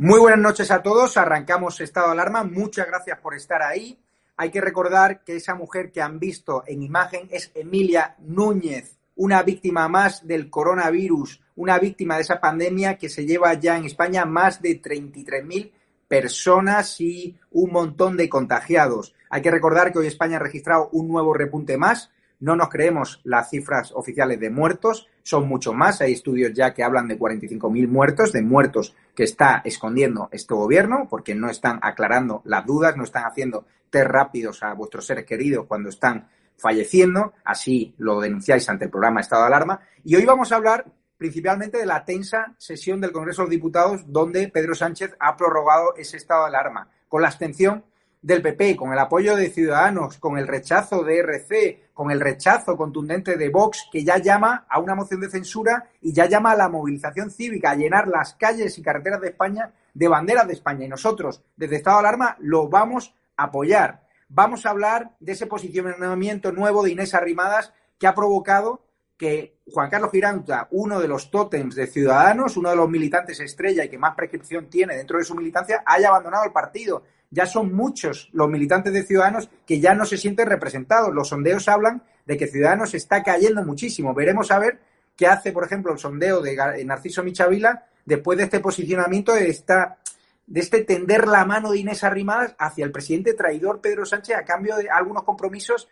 [0.00, 1.16] Muy buenas noches a todos.
[1.16, 2.44] Arrancamos estado de alarma.
[2.44, 3.98] Muchas gracias por estar ahí.
[4.36, 9.42] Hay que recordar que esa mujer que han visto en imagen es Emilia Núñez, una
[9.42, 14.24] víctima más del coronavirus, una víctima de esa pandemia que se lleva ya en España
[14.24, 15.72] más de 33.000
[16.06, 19.16] personas y un montón de contagiados.
[19.30, 22.12] Hay que recordar que hoy España ha registrado un nuevo repunte más.
[22.40, 26.00] No nos creemos las cifras oficiales de muertos, son mucho más.
[26.00, 31.08] Hay estudios ya que hablan de 45.000 muertos, de muertos que está escondiendo este gobierno,
[31.10, 35.66] porque no están aclarando las dudas, no están haciendo test rápidos a vuestros seres queridos
[35.66, 37.32] cuando están falleciendo.
[37.44, 39.80] Así lo denunciáis ante el programa Estado de Alarma.
[40.04, 40.86] Y hoy vamos a hablar
[41.18, 45.94] principalmente de la tensa sesión del Congreso de los Diputados, donde Pedro Sánchez ha prorrogado
[45.96, 47.84] ese estado de alarma, con la abstención
[48.20, 52.76] del PP, con el apoyo de Ciudadanos, con el rechazo de RC, con el rechazo
[52.76, 56.56] contundente de Vox, que ya llama a una moción de censura y ya llama a
[56.56, 60.84] la movilización cívica, a llenar las calles y carreteras de España de banderas de España.
[60.84, 64.06] Y nosotros, desde Estado de Alarma, lo vamos a apoyar.
[64.28, 68.82] Vamos a hablar de ese posicionamiento nuevo de Inés Arrimadas que ha provocado
[69.16, 73.84] que Juan Carlos Girauta, uno de los tótems de Ciudadanos, uno de los militantes estrella
[73.84, 77.72] y que más prescripción tiene dentro de su militancia, haya abandonado el partido ya son
[77.74, 81.14] muchos los militantes de Ciudadanos que ya no se sienten representados.
[81.14, 84.14] Los sondeos hablan de que Ciudadanos está cayendo muchísimo.
[84.14, 84.80] Veremos a ver
[85.16, 89.98] qué hace, por ejemplo, el sondeo de Narciso Michavila después de este posicionamiento, de, esta,
[90.46, 94.44] de este tender la mano de Inés Arrimadas hacia el presidente traidor Pedro Sánchez a
[94.44, 95.88] cambio de algunos compromisos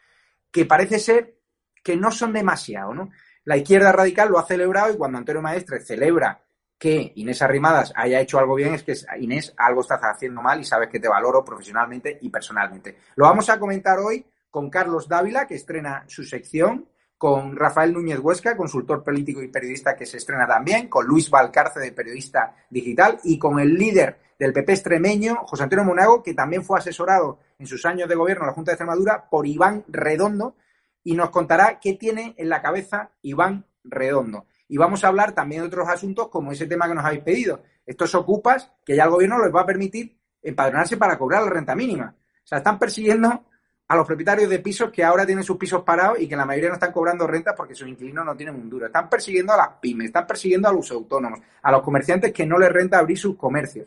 [0.51, 1.37] que parece ser
[1.83, 2.93] que no son demasiado.
[3.45, 6.41] La izquierda radical lo ha celebrado y cuando Antonio Maestre celebra
[6.79, 10.65] que Inés Arrimadas haya hecho algo bien es que Inés algo estás haciendo mal y
[10.65, 12.99] sabes que te valoro profesionalmente y personalmente.
[13.15, 16.89] Lo vamos a comentar hoy con Carlos Dávila, que estrena su sección,
[17.19, 21.81] con Rafael Núñez Huesca, consultor político y periodista que se estrena también, con Luis Valcarce,
[21.81, 26.63] de periodista digital, y con el líder del PP extremeño, José Antonio Monago, que también
[26.63, 30.57] fue asesorado en sus años de gobierno en la Junta de Extremadura por Iván Redondo,
[31.03, 34.47] y nos contará qué tiene en la cabeza Iván Redondo.
[34.69, 37.63] Y vamos a hablar también de otros asuntos como ese tema que nos habéis pedido.
[37.85, 41.75] Estos ocupas que ya el gobierno les va a permitir empadronarse para cobrar la renta
[41.75, 42.15] mínima.
[42.17, 43.45] O sea, están persiguiendo
[43.89, 46.71] a los propietarios de pisos que ahora tienen sus pisos parados y que la mayoría
[46.71, 48.87] no están cobrando renta porque sus inquilinos no tienen un duro.
[48.87, 52.59] Están persiguiendo a las pymes, están persiguiendo a los autónomos, a los comerciantes que no
[52.59, 53.87] les renta abrir sus comercios.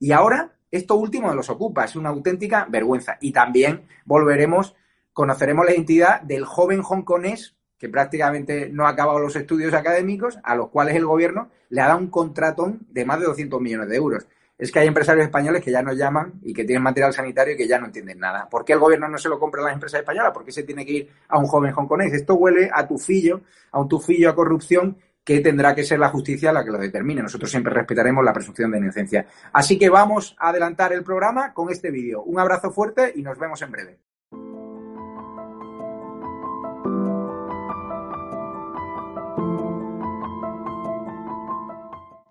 [0.00, 3.18] Y ahora, esto último de los ocupa, es una auténtica vergüenza.
[3.20, 4.74] Y también volveremos,
[5.12, 10.54] conoceremos la identidad del joven hongkonés que prácticamente no ha acabado los estudios académicos, a
[10.54, 13.96] los cuales el gobierno le ha dado un contratón de más de 200 millones de
[13.96, 14.26] euros.
[14.58, 17.56] Es que hay empresarios españoles que ya nos llaman y que tienen material sanitario y
[17.58, 18.48] que ya no entienden nada.
[18.48, 20.32] ¿Por qué el gobierno no se lo compra a las empresas españolas?
[20.32, 22.14] ¿Por qué se tiene que ir a un joven hongkonés?
[22.14, 26.52] Esto huele a tufillo, a un tufillo a corrupción que tendrá que ser la justicia
[26.52, 27.20] la que lo determine.
[27.20, 29.26] Nosotros siempre respetaremos la presunción de inocencia.
[29.52, 32.22] Así que vamos a adelantar el programa con este vídeo.
[32.22, 33.98] Un abrazo fuerte y nos vemos en breve.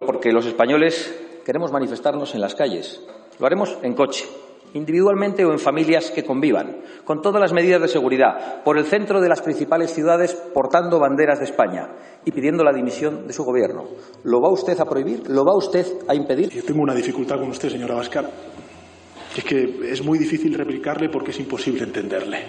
[0.06, 1.14] Porque los españoles
[1.46, 3.02] queremos manifestarnos en las calles.
[3.40, 4.26] Lo haremos en coche,
[4.74, 9.22] individualmente o en familias que convivan, con todas las medidas de seguridad, por el centro
[9.22, 11.90] de las principales ciudades portando banderas de España
[12.26, 13.86] y pidiendo la dimisión de su gobierno.
[14.24, 15.30] ¿Lo va usted a prohibir?
[15.30, 16.50] ¿Lo va usted a impedir?
[16.50, 18.30] Yo tengo una dificultad con usted, señora Abascal.
[19.36, 22.40] Es que es muy difícil replicarle porque es imposible entenderle.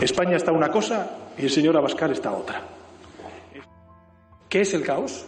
[0.00, 2.83] España está una cosa y el señor Abascal está otra.
[4.54, 5.24] ¿Qué es el caos?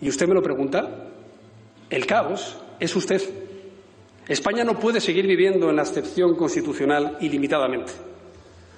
[0.00, 1.10] Y usted me lo pregunta.
[1.90, 3.20] El caos es usted.
[4.26, 7.92] España no puede seguir viviendo en la excepción constitucional ilimitadamente.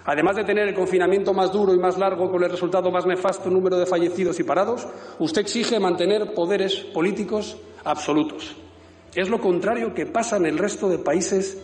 [0.06, 3.48] Además de tener el confinamiento más duro y más largo con el resultado más nefasto
[3.48, 4.88] número de fallecidos y parados,
[5.20, 8.56] usted exige mantener poderes políticos absolutos.
[9.14, 11.56] Es lo contrario que pasa en el resto de países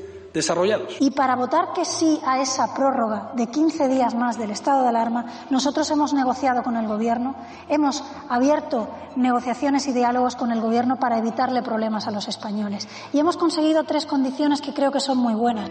[1.01, 4.89] Y para votar que sí a esa prórroga de 15 días más del estado de
[4.89, 7.35] alarma, nosotros hemos negociado con el Gobierno,
[7.69, 12.89] hemos abierto negociaciones y diálogos con el Gobierno para evitarle problemas a los españoles.
[13.13, 15.71] Y hemos conseguido tres condiciones que creo que son muy buenas.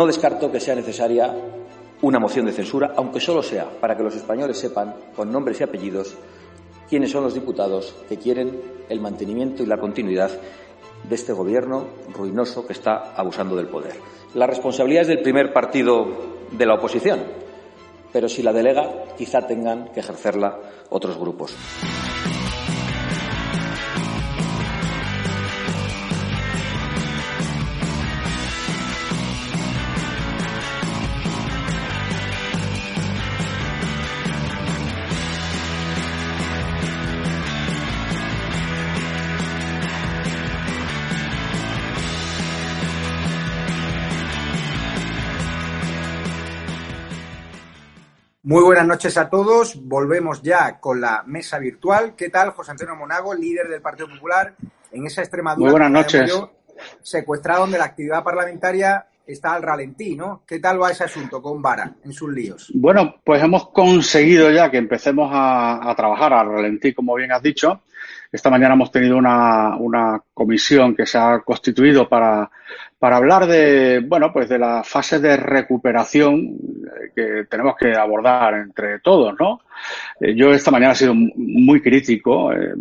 [0.00, 1.30] No descarto que sea necesaria
[2.00, 5.64] una moción de censura, aunque solo sea para que los españoles sepan, con nombres y
[5.64, 6.16] apellidos,
[6.88, 10.30] quiénes son los diputados que quieren el mantenimiento y la continuidad
[11.06, 13.92] de este gobierno ruinoso que está abusando del poder.
[14.32, 16.06] La responsabilidad es del primer partido
[16.50, 17.20] de la oposición,
[18.10, 21.54] pero si la delega, quizá tengan que ejercerla otros grupos.
[48.50, 49.80] Muy buenas noches a todos.
[49.80, 52.16] Volvemos ya con la mesa virtual.
[52.16, 54.56] ¿Qué tal, José Antonio Monago, líder del Partido Popular,
[54.90, 55.70] en esa Extremadura?
[55.70, 56.36] Muy buenas noches.
[57.00, 60.42] secuestrado donde la actividad parlamentaria está al ralentí, ¿no?
[60.44, 62.72] ¿Qué tal va ese asunto con Vara en sus líos?
[62.74, 67.44] Bueno, pues hemos conseguido ya que empecemos a, a trabajar al ralentí, como bien has
[67.44, 67.82] dicho.
[68.32, 72.50] Esta mañana hemos tenido una, una comisión que se ha constituido para,
[73.00, 78.52] para hablar de, bueno, pues de la fase de recuperación eh, que tenemos que abordar
[78.52, 79.62] entre todos, ¿no?
[80.20, 82.74] Eh, yo esta mañana he sido muy crítico, eh,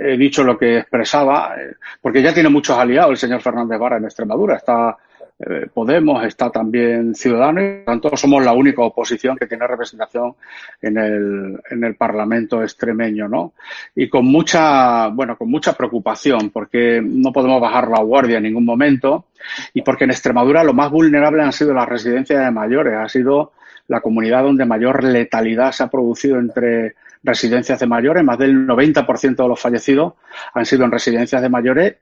[0.00, 1.54] he dicho lo que expresaba,
[2.02, 4.96] porque ya tiene muchos aliados el señor Fernández Vara en Extremadura, está
[5.40, 10.34] eh, Podemos, está también Ciudadanos, y por tanto somos la única oposición que tiene representación
[10.82, 13.54] en el, en el Parlamento extremeño, ¿no?
[13.94, 18.66] Y con mucha, bueno, con mucha preocupación, porque no podemos bajar la guardia en ningún
[18.66, 19.26] momento,
[19.72, 23.52] y porque en Extremadura lo más vulnerable han sido las residencias de mayores, ha sido
[23.88, 29.36] la comunidad donde mayor letalidad se ha producido entre residencias de mayores, más del 90%
[29.36, 30.14] de los fallecidos
[30.54, 31.96] han sido en residencias de mayores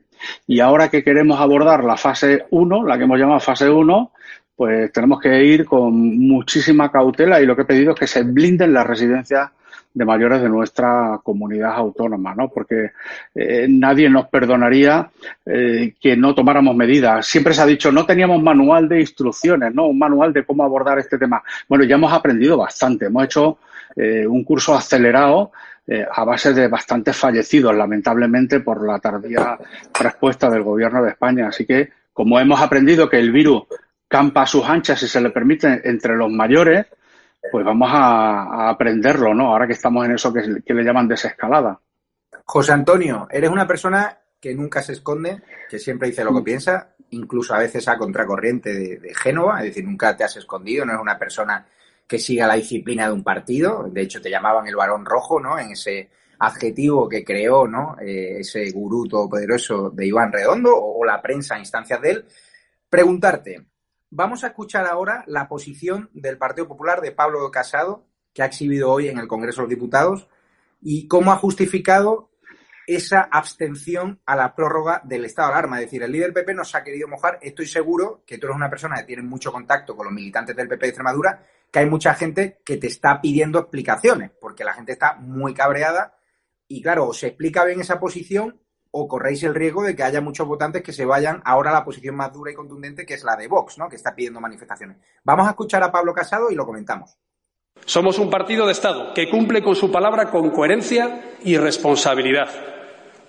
[0.46, 4.12] y ahora que queremos abordar la fase 1, la que hemos llamado fase 1,
[4.56, 8.22] pues tenemos que ir con muchísima cautela y lo que he pedido es que se
[8.22, 9.50] blinden las residencias
[9.94, 12.48] de mayores de nuestra comunidad autónoma, ¿no?
[12.48, 12.92] Porque
[13.34, 15.10] eh, nadie nos perdonaría
[15.46, 17.26] eh, que no tomáramos medidas.
[17.26, 19.86] Siempre se ha dicho, no teníamos manual de instrucciones, ¿no?
[19.86, 21.42] Un manual de cómo abordar este tema.
[21.68, 23.06] Bueno, ya hemos aprendido bastante.
[23.06, 23.58] Hemos hecho
[23.96, 25.52] eh, un curso acelerado
[25.90, 29.58] eh, a base de bastantes fallecidos, lamentablemente, por la tardía
[29.98, 31.48] respuesta del Gobierno de España.
[31.48, 33.62] Así que, como hemos aprendido que el virus
[34.06, 36.84] campa a sus anchas, si se le permite, entre los mayores,
[37.50, 39.48] pues vamos a, aprenderlo, ¿no?
[39.48, 40.42] Ahora que estamos en eso que,
[40.74, 41.80] le llaman desescalada.
[42.44, 46.44] José Antonio, eres una persona que nunca se esconde, que siempre dice lo que mm.
[46.44, 50.84] piensa, incluso a veces a contracorriente de, de Génova, es decir, nunca te has escondido,
[50.84, 51.66] no es una persona
[52.08, 53.86] que siga la disciplina de un partido.
[53.90, 55.58] De hecho, te llamaban el varón rojo, ¿no?
[55.58, 56.08] En ese
[56.38, 57.96] adjetivo que creó, ¿no?
[58.00, 62.24] Eh, ese gurú todopoderoso de Iván Redondo o, la prensa a instancias de él.
[62.88, 63.66] Preguntarte,
[64.10, 68.90] vamos a escuchar ahora la posición del Partido Popular de Pablo Casado, que ha exhibido
[68.90, 70.28] hoy en el Congreso de los Diputados,
[70.80, 72.30] y cómo ha justificado
[72.86, 75.78] esa abstención a la prórroga del estado de alarma.
[75.78, 77.38] Es decir, el líder PP nos ha querido mojar.
[77.42, 80.68] Estoy seguro que tú eres una persona que tiene mucho contacto con los militantes del
[80.68, 84.92] PP de Extremadura que hay mucha gente que te está pidiendo explicaciones, porque la gente
[84.92, 86.14] está muy cabreada
[86.66, 88.60] y claro, o se explica bien esa posición
[88.90, 91.84] o corréis el riesgo de que haya muchos votantes que se vayan ahora a la
[91.84, 93.88] posición más dura y contundente, que es la de Vox, ¿no?
[93.88, 94.96] que está pidiendo manifestaciones.
[95.24, 97.18] Vamos a escuchar a Pablo Casado y lo comentamos.
[97.84, 102.48] Somos un partido de Estado que cumple con su palabra con coherencia y responsabilidad.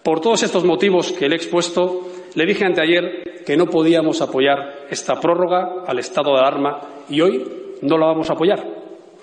[0.03, 4.87] Por todos estos motivos que le he expuesto, le dije anteayer que no podíamos apoyar
[4.89, 8.65] esta prórroga al estado de alarma y hoy no lo vamos a apoyar.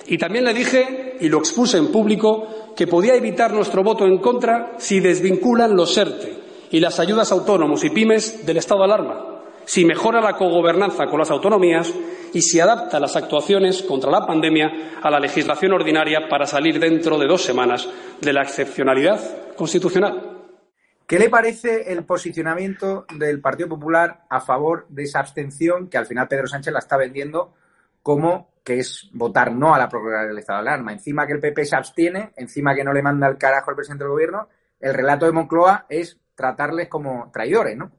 [0.07, 4.19] Y también le dije, y lo expuse en público, que podía evitar nuestro voto en
[4.19, 6.39] contra si desvinculan los ERTE
[6.71, 11.19] y las ayudas autónomos y pymes del estado de alarma, si mejora la cogobernanza con
[11.19, 11.93] las autonomías
[12.33, 17.19] y si adapta las actuaciones contra la pandemia a la legislación ordinaria para salir dentro
[17.19, 17.89] de dos semanas
[18.21, 20.37] de la excepcionalidad constitucional.
[21.07, 26.07] ¿Qué le parece el posicionamiento del Partido Popular a favor de esa abstención que al
[26.07, 27.55] final Pedro Sánchez la está vendiendo
[28.07, 30.93] como que es votar no a la prórroga del estado de alarma.
[30.93, 34.05] Encima que el PP se abstiene, encima que no le manda el carajo al presidente
[34.05, 34.49] del gobierno,
[34.79, 37.91] el relato de Moncloa es tratarles como traidores, ¿no?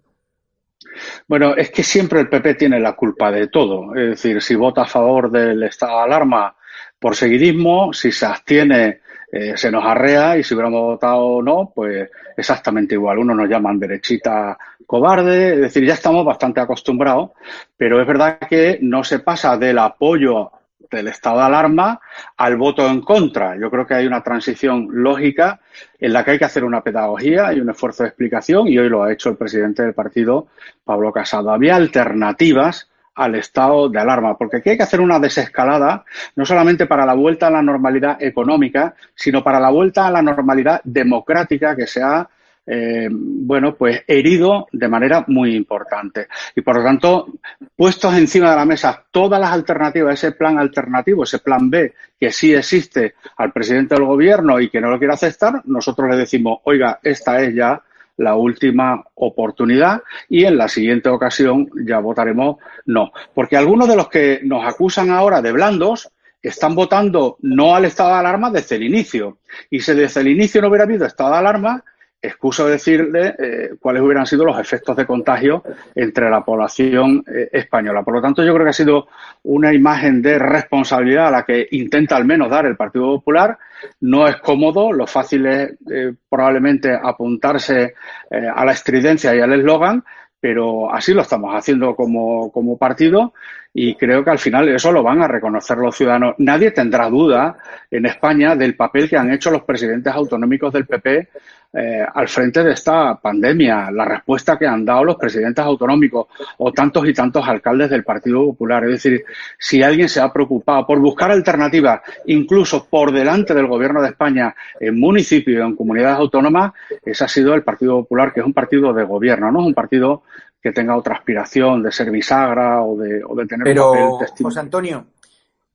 [1.27, 3.93] Bueno, es que siempre el PP tiene la culpa de todo.
[3.95, 6.55] Es decir, si vota a favor del estado de alarma
[6.97, 11.71] por seguidismo, si se abstiene eh, se nos arrea y si hubiéramos votado o no,
[11.75, 13.19] pues exactamente igual.
[13.19, 17.31] Uno nos llaman derechita cobarde, es decir, ya estamos bastante acostumbrados,
[17.75, 20.51] pero es verdad que no se pasa del apoyo
[20.89, 21.99] del estado de alarma
[22.37, 23.57] al voto en contra.
[23.59, 25.59] Yo creo que hay una transición lógica
[25.99, 28.87] en la que hay que hacer una pedagogía y un esfuerzo de explicación y hoy
[28.87, 30.47] lo ha hecho el presidente del partido,
[30.85, 31.51] Pablo Casado.
[31.51, 36.05] Había alternativas al estado de alarma, porque aquí hay que hacer una desescalada,
[36.35, 40.21] no solamente para la vuelta a la normalidad económica, sino para la vuelta a la
[40.21, 42.29] normalidad democrática que se ha
[42.69, 46.27] eh, bueno, pues herido de manera muy importante.
[46.53, 47.27] Y por lo tanto,
[47.75, 52.31] puestos encima de la mesa todas las alternativas, ese plan alternativo, ese plan B que
[52.31, 56.59] sí existe al presidente del gobierno y que no lo quiere aceptar, nosotros le decimos,
[56.65, 57.81] oiga, esta es ya
[58.17, 63.11] la última oportunidad y en la siguiente ocasión ya votaremos no.
[63.33, 68.09] Porque algunos de los que nos acusan ahora de blandos están votando no al estado
[68.09, 69.37] de alarma desde el inicio.
[69.69, 71.83] Y si desde el inicio no hubiera habido estado de alarma,
[72.21, 75.63] excuso decirle eh, cuáles hubieran sido los efectos de contagio
[75.95, 78.03] entre la población eh, española.
[78.03, 79.07] Por lo tanto, yo creo que ha sido
[79.43, 83.57] una imagen de responsabilidad a la que intenta al menos dar el Partido Popular.
[84.01, 87.93] No es cómodo, lo fácil es eh, probablemente apuntarse
[88.31, 90.03] a la estridencia y al eslogan,
[90.39, 93.33] pero así lo estamos haciendo como, como partido
[93.73, 96.33] y creo que al final eso lo van a reconocer los ciudadanos.
[96.39, 97.57] Nadie tendrá duda
[97.91, 101.29] en España del papel que han hecho los presidentes autonómicos del PP
[101.73, 106.71] eh, al frente de esta pandemia, la respuesta que han dado los presidentes autonómicos o
[106.71, 108.85] tantos y tantos alcaldes del Partido Popular.
[108.85, 109.23] Es decir,
[109.59, 114.55] si alguien se ha preocupado por buscar alternativas, incluso por delante del Gobierno de España,
[114.79, 116.71] en municipios, en comunidades autónomas,
[117.03, 119.73] ese ha sido el Partido Popular, que es un partido de gobierno, no es un
[119.73, 120.23] partido
[120.61, 124.43] que tenga otra aspiración de ser bisagra o de, o de tener Pero, un papel
[124.43, 125.05] José Antonio,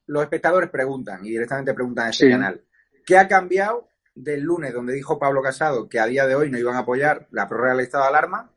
[0.06, 2.60] los espectadores preguntan y directamente preguntan en este canal,
[3.06, 6.58] ¿qué ha cambiado del lunes, donde dijo Pablo Casado que a día de hoy no
[6.58, 8.50] iban a apoyar la prórroga del estado de alarma,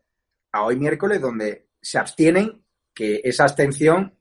[0.51, 4.13] a hoy miércoles, donde se abstienen, que esa abstención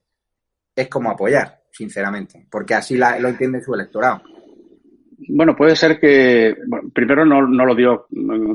[0.74, 4.22] es como apoyar, sinceramente, porque así lo entiende su electorado.
[5.28, 6.56] Bueno, puede ser que,
[6.92, 8.06] primero no, no, lo dio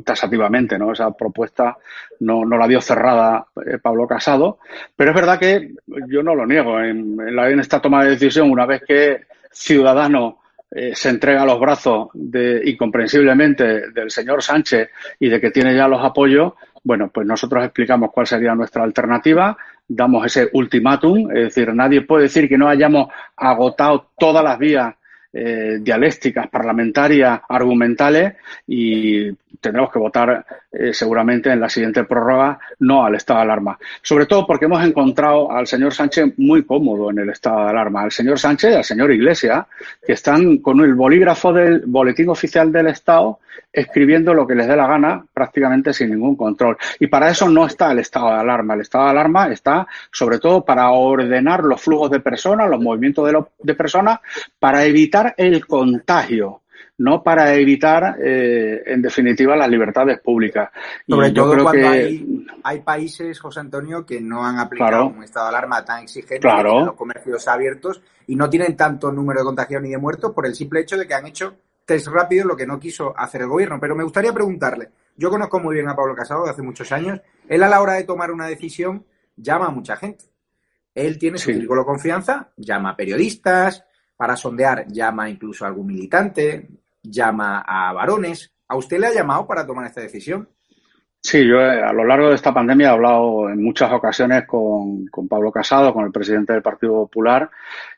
[0.03, 0.91] tasativamente, ¿no?
[0.91, 1.77] Esa propuesta
[2.19, 4.59] no, no la dio cerrada eh, Pablo Casado,
[4.95, 5.73] pero es verdad que
[6.07, 6.79] yo no lo niego.
[6.79, 9.21] En, en, esta toma de decisión, una vez que
[9.51, 10.35] Ciudadanos
[10.71, 15.75] eh, se entrega a los brazos de, incomprensiblemente del señor Sánchez y de que tiene
[15.75, 19.57] ya los apoyos, bueno, pues nosotros explicamos cuál sería nuestra alternativa,
[19.87, 24.95] damos ese ultimátum, es decir, nadie puede decir que no hayamos agotado todas las vías
[25.33, 28.33] eh, dialécticas, parlamentarias, argumentales
[28.67, 33.79] y tendremos que votar eh, seguramente en la siguiente prórroga no al estado de alarma.
[34.03, 38.03] Sobre todo porque hemos encontrado al señor Sánchez muy cómodo en el estado de alarma.
[38.03, 39.65] Al señor Sánchez y al señor Iglesias,
[40.05, 43.39] que están con el bolígrafo del boletín oficial del Estado
[43.71, 46.77] escribiendo lo que les dé la gana prácticamente sin ningún control.
[46.99, 48.73] Y para eso no está el estado de alarma.
[48.73, 53.25] El estado de alarma está sobre todo para ordenar los flujos de personas, los movimientos
[53.25, 54.19] de, de personas,
[54.59, 56.58] para evitar el contagio
[56.99, 60.69] no para evitar, eh, en definitiva, las libertades públicas.
[61.07, 65.83] Sobre todo cuando hay, países, José Antonio, que no han aplicado un estado de alarma
[65.83, 66.85] tan exigente, claro.
[66.85, 70.53] los comercios abiertos y no tienen tanto número de contagiados ni de muertos por el
[70.55, 73.79] simple hecho de que han hecho test rápido lo que no quiso hacer el gobierno.
[73.79, 77.21] Pero me gustaría preguntarle, yo conozco muy bien a Pablo Casado de hace muchos años,
[77.47, 79.05] él a la hora de tomar una decisión
[79.37, 80.25] llama a mucha gente.
[80.93, 83.85] Él tiene su círculo de confianza, llama a periodistas,
[84.19, 86.67] para sondear llama incluso a algún militante,
[87.09, 88.53] llama a varones.
[88.67, 90.49] ¿A usted le ha llamado para tomar esta decisión?
[91.21, 95.05] Sí, yo eh, a lo largo de esta pandemia he hablado en muchas ocasiones con,
[95.07, 97.49] con Pablo Casado, con el presidente del Partido Popular,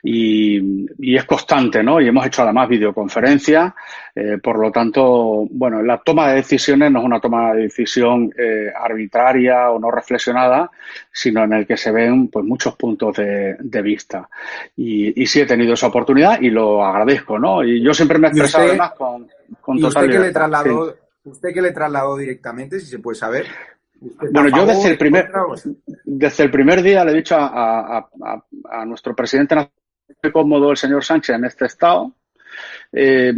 [0.01, 2.01] y, y es constante, ¿no?
[2.01, 3.74] Y hemos hecho además videoconferencias,
[4.16, 8.34] eh, por lo tanto, bueno, la toma de decisiones no es una toma de decisión
[8.36, 10.72] eh, arbitraria o no reflexionada,
[11.12, 14.28] sino en el que se ven pues muchos puntos de, de vista.
[14.75, 17.63] Y, y, sí he tenido esa oportunidad y lo agradezco, ¿no?
[17.63, 19.30] Y yo siempre me he expresado además con,
[19.62, 23.46] con ¿y usted que le trasladó, ¿Usted qué le trasladó directamente, si se puede saber?
[24.32, 25.30] Bueno, yo desde el primer
[26.04, 28.10] desde el primer día le he dicho a,
[28.88, 32.13] nuestro presidente nacional cómodo el señor Sánchez en este estado.
[32.92, 33.34] Eh,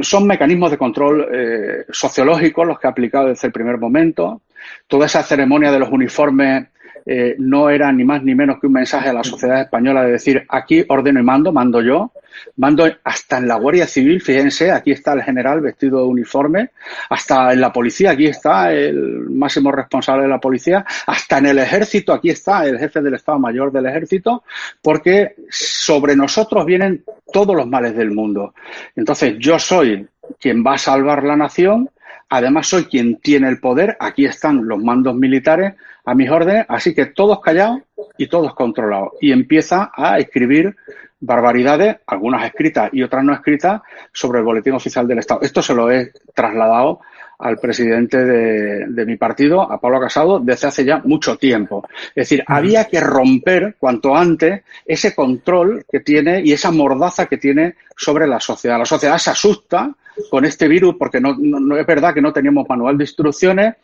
[0.00, 4.42] son mecanismos de control eh, sociológicos los que ha aplicado desde el primer momento.
[4.86, 6.68] Toda esa ceremonia de los uniformes
[7.04, 10.12] eh, no era ni más ni menos que un mensaje a la sociedad española de
[10.12, 12.12] decir aquí ordeno y mando, mando yo.
[12.56, 16.70] Mando hasta en la Guardia Civil, fíjense, aquí está el general vestido de uniforme,
[17.10, 21.58] hasta en la policía, aquí está el máximo responsable de la policía, hasta en el
[21.58, 24.44] ejército, aquí está el jefe del Estado Mayor del ejército,
[24.80, 28.54] porque sobre nosotros vienen todos los males del mundo.
[28.96, 30.06] Entonces, yo soy
[30.40, 31.90] quien va a salvar la nación,
[32.32, 35.74] además soy quien tiene el poder, aquí están los mandos militares
[36.06, 37.82] a mis órdenes, así que todos callados
[38.16, 39.12] y todos controlados.
[39.20, 40.74] Y empieza a escribir
[41.20, 43.82] barbaridades, algunas escritas y otras no escritas,
[44.14, 45.42] sobre el boletín oficial del Estado.
[45.42, 47.00] Esto se lo he trasladado
[47.42, 51.86] al presidente de, mi partido, a Pablo Casado, desde hace ya mucho tiempo.
[52.14, 57.38] Es decir, había que romper cuanto antes ese control que tiene y esa mordaza que
[57.38, 58.78] tiene sobre la sociedad.
[58.78, 59.92] La sociedad se asusta
[60.30, 63.74] con este virus porque no, no es verdad que no teníamos manual de instrucciones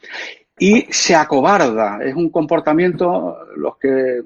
[0.59, 1.99] y se acobarda.
[2.03, 4.21] Es un comportamiento, los que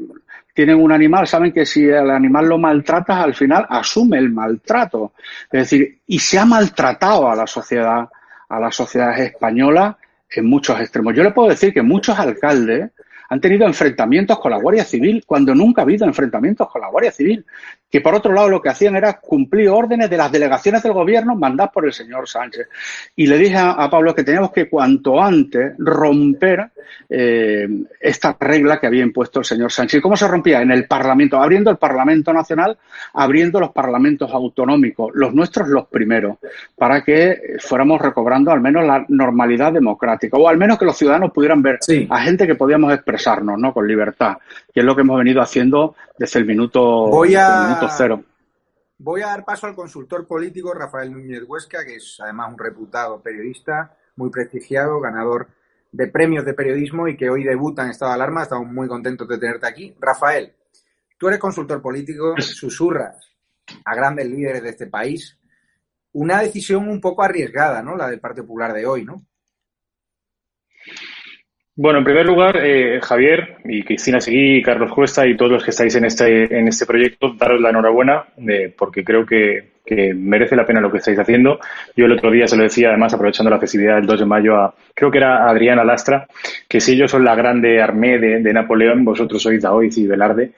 [0.55, 5.13] tienen un animal saben que si el animal lo maltratas, al final asume el maltrato.
[5.51, 8.09] Es decir, y se ha maltratado a la sociedad,
[8.53, 9.97] a la sociedad española
[10.31, 11.15] en muchos extremos.
[11.15, 12.91] Yo le puedo decir que muchos alcaldes
[13.33, 17.11] han tenido enfrentamientos con la Guardia Civil cuando nunca ha habido enfrentamientos con la Guardia
[17.11, 17.47] Civil,
[17.91, 21.35] que por otro lado lo que hacían era cumplir órdenes de las delegaciones del gobierno
[21.35, 22.69] mandadas por el señor Sánchez.
[23.17, 26.73] Y le dije a, Pablo que teníamos que cuanto antes romper
[27.09, 27.67] eh,
[28.01, 29.99] esta regla que había impuesto el señor Sánchez.
[29.99, 30.61] ¿Y cómo se rompía?
[30.61, 32.77] En el Parlamento, abriendo el Parlamento Nacional,
[33.15, 36.37] abriendo los parlamentos autonómicos, los nuestros los primeros,
[36.77, 41.33] para que fuéramos recobrando al menos la normalidad democrática, o al menos que los ciudadanos
[41.33, 41.79] pudieran ver
[42.11, 42.93] a gente que podíamos
[43.23, 43.73] expresarnos ¿no?
[43.73, 44.39] con libertad,
[44.73, 48.25] que es lo que hemos venido haciendo desde el minuto, minuto cero.
[48.99, 53.21] Voy a dar paso al consultor político Rafael Núñez Huesca, que es además un reputado
[53.21, 55.49] periodista, muy prestigiado, ganador
[55.91, 58.45] de premios de periodismo y que hoy debuta en estado de alarma.
[58.45, 59.97] Estamos muy contentos de tenerte aquí.
[60.01, 60.53] Rafael,
[61.19, 63.17] tú eres consultor político, susurras
[63.85, 65.39] a grandes líderes de este país.
[66.13, 67.97] Una decisión un poco arriesgada, ¿no?
[67.97, 69.25] La del Partido Popular de hoy, ¿no?
[71.75, 75.71] Bueno, en primer lugar, eh, Javier y Cristina Seguí, Carlos Cuesta y todos los que
[75.71, 79.73] estáis en este, en este proyecto, daros la enhorabuena eh, porque creo que,
[80.15, 81.59] merece la pena lo que estáis haciendo.
[81.97, 84.57] Yo el otro día se lo decía, además, aprovechando la festividad del 2 de mayo,
[84.57, 86.27] a, creo que era Adriana Lastra,
[86.69, 90.53] que si ellos son la grande armé de, Napoleón, vosotros sois Daoiz y Velarde,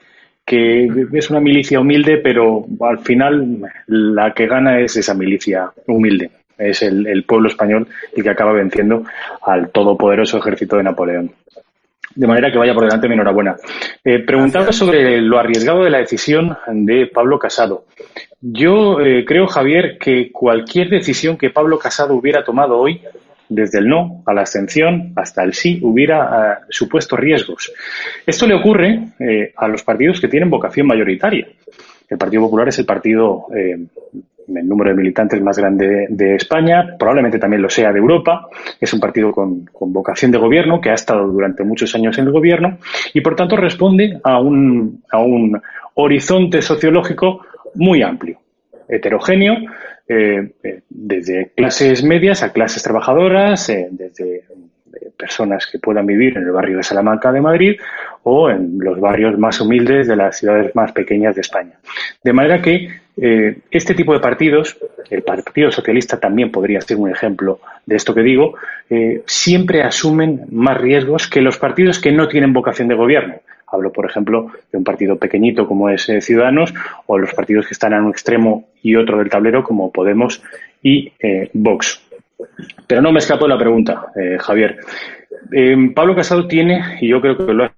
[0.45, 6.29] que es una milicia humilde, pero al final la que gana es esa milicia humilde
[6.57, 9.03] es el, pueblo español el que acaba venciendo
[9.41, 11.31] al todopoderoso ejército de Napoleón.
[12.13, 13.57] De manera que vaya por delante mi enhorabuena.
[14.03, 17.85] Eh, preguntaba sobre lo arriesgado de la decisión de Pablo Casado.
[18.39, 23.01] Yo eh, creo, Javier, que cualquier decisión que Pablo Casado hubiera tomado hoy,
[23.49, 27.73] desde el no a la abstención hasta el sí, hubiera eh, supuesto riesgos.
[28.25, 29.09] Esto le ocurre
[29.57, 31.47] a los partidos que tienen vocación mayoritaria.
[32.07, 33.47] El Partido Popular es el partido
[34.47, 38.47] el número de militantes más grande de España, probablemente también lo sea de Europa.
[38.79, 42.31] Es un partido con, vocación de gobierno que ha estado durante muchos años en el
[42.31, 42.77] gobierno
[43.13, 45.61] y, por tanto, responde a un, a un
[45.95, 48.39] horizonte sociológico muy amplio,
[48.87, 49.55] heterogéneo,
[50.07, 54.43] eh, eh, desde clases medias a clases trabajadoras, eh, desde
[55.17, 57.79] personas que puedan vivir en el barrio de Salamanca de Madrid
[58.23, 61.79] o en los barrios más humildes de las ciudades más pequeñas de España.
[62.23, 64.77] De manera que eh, este tipo de partidos,
[65.09, 68.55] el Partido Socialista también podría ser un ejemplo de esto que digo,
[68.89, 73.35] eh, siempre asumen más riesgos que los partidos que no tienen vocación de gobierno.
[73.67, 76.73] Hablo, por ejemplo, de un partido pequeñito como es eh, Ciudadanos
[77.05, 80.41] o los partidos que están en un extremo y otro del tablero como Podemos
[80.83, 81.11] y
[81.53, 82.01] Vox.
[82.85, 84.77] Pero no me escapo de la pregunta, Javier.
[85.95, 87.71] Pablo Casado tiene, y yo creo que lo ha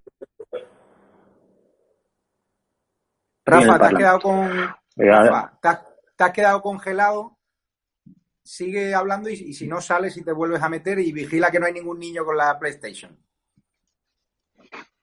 [3.48, 4.50] Rafa, te has quedado con,
[4.98, 7.38] te, has, quedado congelado,
[8.44, 11.66] sigue hablando y, si no sales y te vuelves a meter y vigila que no
[11.66, 13.18] hay ningún niño con la PlayStation.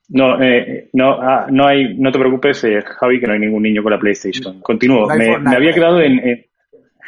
[0.08, 3.62] No, eh, no, ah, no hay, no te preocupes, eh, Javi, que no hay ningún
[3.62, 4.60] niño con la PlayStation.
[4.60, 5.06] Continúo.
[5.08, 6.46] me, había quedado en,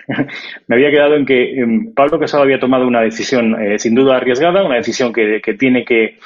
[0.67, 4.17] me había quedado en que em, Pablo Casado había tomado una decisión eh, sin duda
[4.17, 6.19] arriesgada, una decisión que, tiene que,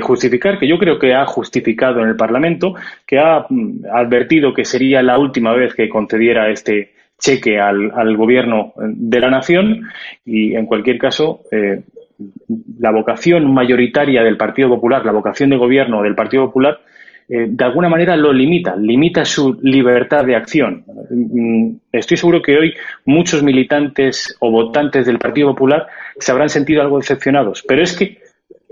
[0.00, 2.74] justificar, que yo creo que ha justificado en el Parlamento,
[3.06, 8.72] que ha mm, advertido que sería la última vez que concediera este cheque al, gobierno
[8.76, 9.88] de la nación
[10.24, 11.82] y en cualquier caso eh,
[12.78, 16.78] la vocación mayoritaria del Partido Popular, la vocación de gobierno del Partido Popular
[17.28, 20.84] eh, de alguna manera lo limita, limita su libertad de acción.
[21.10, 25.86] Mm, estoy seguro que hoy muchos militantes o votantes del Partido Popular
[26.18, 28.18] se habrán sentido algo decepcionados, pero es que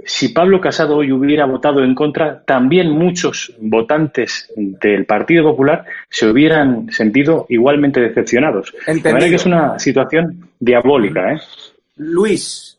[0.06, 6.28] si Pablo Casado hoy hubiera votado en contra, también muchos votantes del Partido Popular se
[6.28, 8.72] hubieran sentido igualmente decepcionados.
[8.86, 11.32] De manera que es una situación diabólica.
[11.32, 11.40] ¿eh?
[11.96, 12.78] Luis,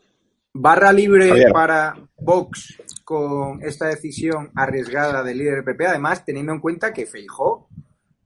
[0.53, 6.59] barra libre para Vox con esta decisión arriesgada del líder del PP, además teniendo en
[6.59, 7.69] cuenta que Feijó,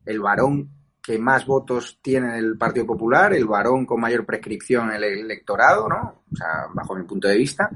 [0.04, 0.72] el varón
[1.04, 5.04] que más votos tiene en el Partido Popular, el varón con mayor prescripción en el
[5.04, 6.24] electorado, ¿no?
[6.34, 7.70] O sea, bajo mi punto de vista,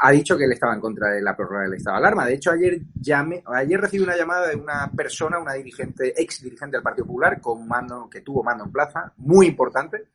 [0.00, 2.26] ha dicho que él estaba en contra de la prórroga del estado de alarma.
[2.26, 6.78] De hecho, ayer llamé, ayer recibí una llamada de una persona, una dirigente, ex dirigente
[6.78, 10.08] del Partido Popular, con mando, que tuvo mando en plaza, muy importante,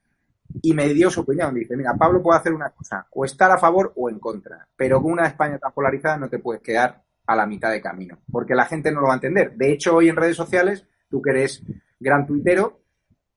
[0.61, 1.53] y me dio su opinión.
[1.53, 5.01] Dice, mira, Pablo puede hacer una cosa, o estar a favor o en contra, pero
[5.01, 8.55] con una España tan polarizada no te puedes quedar a la mitad de camino, porque
[8.55, 9.53] la gente no lo va a entender.
[9.55, 11.61] De hecho, hoy en redes sociales, tú que eres
[11.99, 12.79] gran tuitero,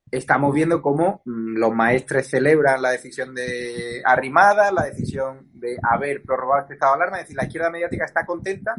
[0.09, 6.21] estamos viendo cómo mm, los maestres celebran la decisión de Arrimada, la decisión de haber
[6.23, 8.75] prorrogado este estado de alarma, es decir, la izquierda mediática está contenta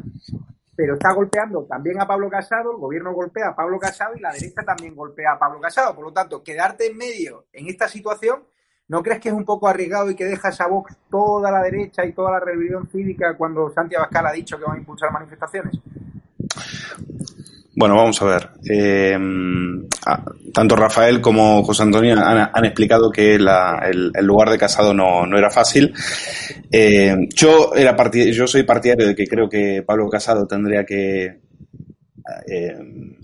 [0.75, 4.31] pero está golpeando también a Pablo Casado, el gobierno golpea a Pablo Casado y la
[4.31, 5.95] derecha también golpea a Pablo Casado.
[5.95, 8.43] Por lo tanto, quedarte en medio en esta situación
[8.87, 12.05] ¿No crees que es un poco arriesgado y que deja esa Vox toda la derecha
[12.05, 15.79] y toda la rebelión cívica cuando Santiago Abascal ha dicho que van a impulsar manifestaciones?
[17.75, 18.49] Bueno, vamos a ver.
[18.69, 19.17] Eh,
[20.53, 25.91] tanto Rafael como José Antonio han, explicado que el, lugar de Casado no, era fácil.
[26.71, 31.39] Eh, yo era yo soy partidario de que creo que Pablo Casado tendría que
[32.47, 32.77] eh,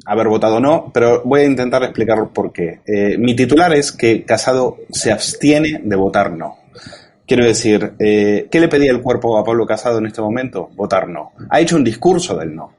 [0.05, 2.79] haber votado no, pero voy a intentar explicar por qué.
[3.19, 6.57] mi titular es que Casado se abstiene de votar no.
[7.27, 10.71] Quiero decir, ¿qué le pedía el cuerpo a Pablo Casado en este momento?
[10.75, 11.33] Votar no.
[11.51, 12.73] Ha hecho un discurso del no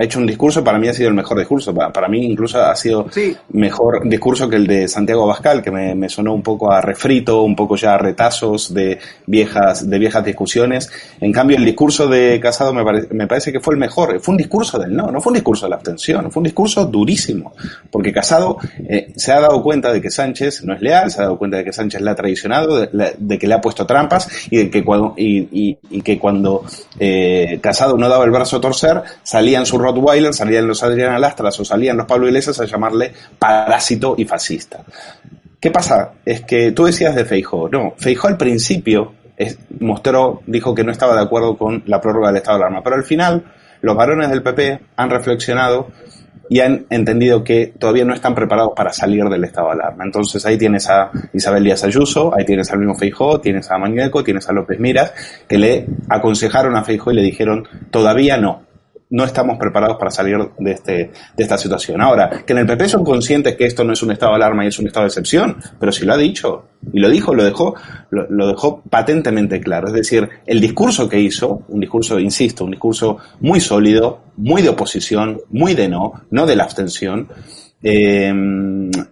[0.00, 2.74] ha hecho un discurso, para mí ha sido el mejor discurso, para, mí incluso ha
[2.74, 3.06] sido
[3.50, 7.54] mejor discurso que el de Santiago Abascal, que me, sonó un poco a refrito, un
[7.54, 10.90] poco ya a retazos de viejas, de viejas discusiones.
[11.20, 14.38] En cambio, el discurso de Casado me, me parece que fue el mejor, fue un
[14.38, 17.52] discurso del no, no fue un discurso de la abstención, fue un discurso durísimo,
[17.90, 18.56] porque Casado
[18.88, 21.58] eh, se ha dado cuenta de que Sánchez no es leal, se ha dado cuenta
[21.58, 24.82] de que Sánchez le ha traicionado, de, que le ha puesto trampas y de que
[24.82, 26.64] cuando, y, que cuando
[26.98, 31.58] eh, Casado no daba el brazo a torcer, salían sus Rottweiler, salían los Adriana Lastras
[31.60, 34.84] o salían los Pablo Iglesias a llamarle parásito y fascista.
[35.58, 36.12] ¿Qué pasa?
[36.24, 37.68] Es que tú decías de Feijó.
[37.68, 39.14] No, Feijó al principio
[39.78, 42.96] mostró, dijo que no estaba de acuerdo con la prórroga del estado de alarma, pero
[42.96, 43.44] al final
[43.80, 45.88] los varones del PP han reflexionado
[46.48, 50.04] y han entendido que todavía no están preparados para salir del estado de alarma.
[50.04, 54.24] Entonces ahí tienes a Isabel Díaz Ayuso, ahí tienes al mismo Feijó, tienes a Mañueco,
[54.24, 55.14] tienes a López Miras,
[55.48, 58.62] que le aconsejaron a Feijó y le dijeron, todavía no,
[59.10, 60.92] no estamos preparados para salir de, este,
[61.36, 62.00] de esta situación.
[62.00, 64.64] Ahora, que en el PP son conscientes que esto no es un estado de alarma
[64.64, 67.44] y es un estado de excepción, pero si lo ha dicho, y lo dijo, lo
[67.44, 67.74] dejó,
[68.10, 69.88] lo, dejó patentemente claro.
[69.88, 74.68] Es decir, el discurso que hizo, un discurso, insisto, un discurso muy sólido, muy de
[74.68, 77.28] oposición, muy de no, no de la abstención,
[77.82, 78.32] eh,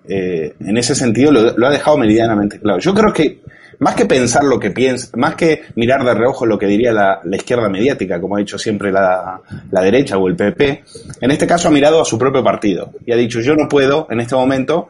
[0.08, 2.78] eh, en ese sentido lo, lo ha dejado meridianamente claro.
[2.78, 3.40] Yo creo que
[3.80, 7.20] más que pensar lo que piensa, más que mirar de reojo lo que diría la,
[7.32, 10.84] izquierda mediática, como ha dicho siempre la, derecha o el PP,
[11.20, 14.06] en este caso ha mirado a su propio partido y ha dicho yo no puedo
[14.10, 14.88] en este momento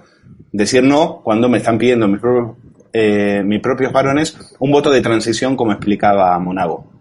[0.53, 2.57] decir no cuando me están pidiendo mis propios,
[2.93, 6.99] eh, mis propios varones un voto de transición como explicaba Monago.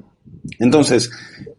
[0.59, 1.11] Entonces,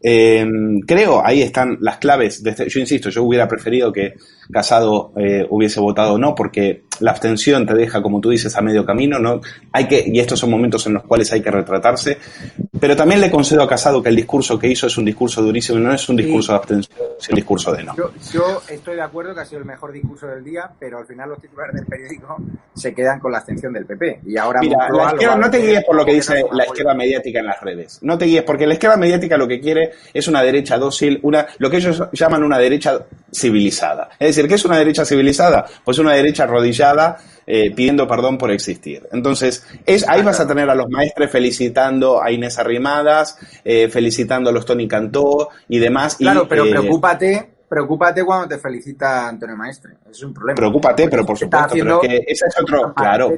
[0.02, 0.46] eh,
[0.86, 2.42] creo, ahí están las claves.
[2.42, 4.14] De este, yo insisto, yo hubiera preferido que
[4.50, 8.84] Casado eh, hubiese votado no, porque la abstención te deja, como tú dices, a medio
[8.84, 9.18] camino.
[9.18, 9.40] ¿no?
[9.72, 12.18] Hay que, y estos son momentos en los cuales hay que retratarse.
[12.80, 15.78] Pero también le concedo a Casado que el discurso que hizo es un discurso durísimo
[15.78, 17.94] no es un discurso de abstención, es un discurso de no.
[17.96, 21.30] Yo, estoy de acuerdo que ha sido el mejor discurso del día, pero al final
[21.30, 22.37] los titulares del periódico
[22.74, 24.20] se quedan con la abstención del PP.
[24.26, 24.88] Y ahora Mira,
[25.37, 27.98] no te guíes por lo que dice la izquierda mediática en las redes.
[28.02, 31.46] No te guíes, porque la izquierda mediática lo que quiere es una derecha dócil, una,
[31.58, 34.11] lo que ellos llaman una derecha civilizada.
[34.18, 35.66] Es decir, ¿qué es una derecha civilizada?
[35.84, 36.88] Pues una derecha arrodillada
[37.46, 39.09] eh, pidiendo perdón por existir.
[39.12, 44.51] Entonces, es, ahí vas a tener a los maestres felicitando a Inés Arrimadas, eh, felicitando
[44.51, 46.16] a los Tony Cantó y demás.
[46.16, 49.94] Claro, pero eh, preocúpate, preocúpate cuando te felicita Antonio Maestre.
[50.11, 50.57] Es un problema.
[50.57, 53.31] Preocúpate, pero por supuesto, pero que ese es otro, claro.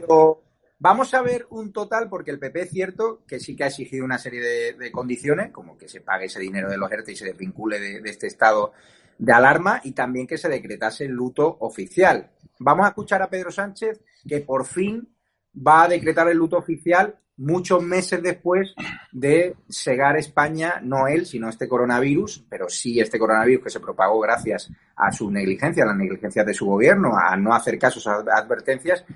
[0.83, 4.03] Vamos a ver un total, porque el PP es cierto que sí que ha exigido
[4.03, 4.41] una serie
[4.73, 8.01] de, condiciones, como que se pague ese dinero de los ERTE y se desvincule de,
[8.07, 8.73] este estado
[9.19, 12.31] de alarma y también que se decretase el luto oficial.
[12.63, 15.09] Vamos a escuchar a Pedro Sánchez que por fin
[15.57, 18.75] va a decretar el luto oficial muchos meses después
[19.13, 24.21] de cegar España, no él, sino este coronavirus, pero sí este coronavirus que se propagó
[24.21, 28.23] gracias a su negligencia, a la negligencia de su gobierno, a no hacer casos a
[28.37, 29.07] advertencias.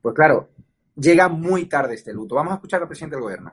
[0.00, 0.50] Pues claro,
[0.94, 2.36] llega muy tarde este luto.
[2.36, 3.52] Vamos a escuchar al presidente del Gobierno.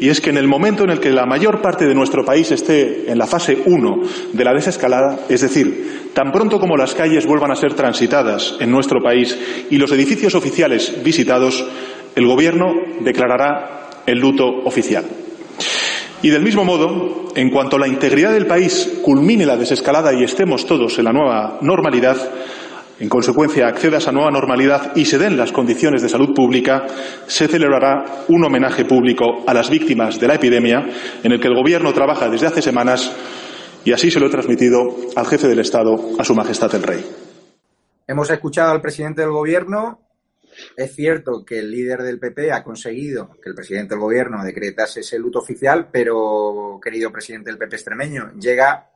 [0.00, 2.50] Y es que en el momento en el que la mayor parte de nuestro país
[2.50, 7.26] esté en la fase 1 de la desescalada, es decir, tan pronto como las calles
[7.26, 9.36] vuelvan a ser transitadas en nuestro país
[9.68, 11.66] y los edificios oficiales visitados,
[12.14, 15.04] el Gobierno declarará el luto oficial.
[16.22, 20.66] Y del mismo modo, en cuanto la integridad del país culmine la desescalada y estemos
[20.66, 22.16] todos en la nueva normalidad,
[23.00, 26.86] en consecuencia acceda a esa nueva normalidad y se den las condiciones de salud pública,
[27.26, 30.86] se celebrará un homenaje público a las víctimas de la epidemia,
[31.22, 33.12] en el que el Gobierno trabaja desde hace semanas
[33.84, 37.04] y así se lo he transmitido al jefe del Estado, a Su Majestad el Rey.
[38.06, 40.00] Hemos escuchado al presidente del Gobierno.
[40.76, 45.00] Es cierto que el líder del PP ha conseguido que el presidente del Gobierno decretase
[45.00, 48.90] ese luto oficial, pero, querido presidente del PP extremeño, llega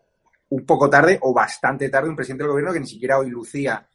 [0.50, 3.86] un poco tarde o bastante tarde un presidente del gobierno que ni siquiera hoy lucía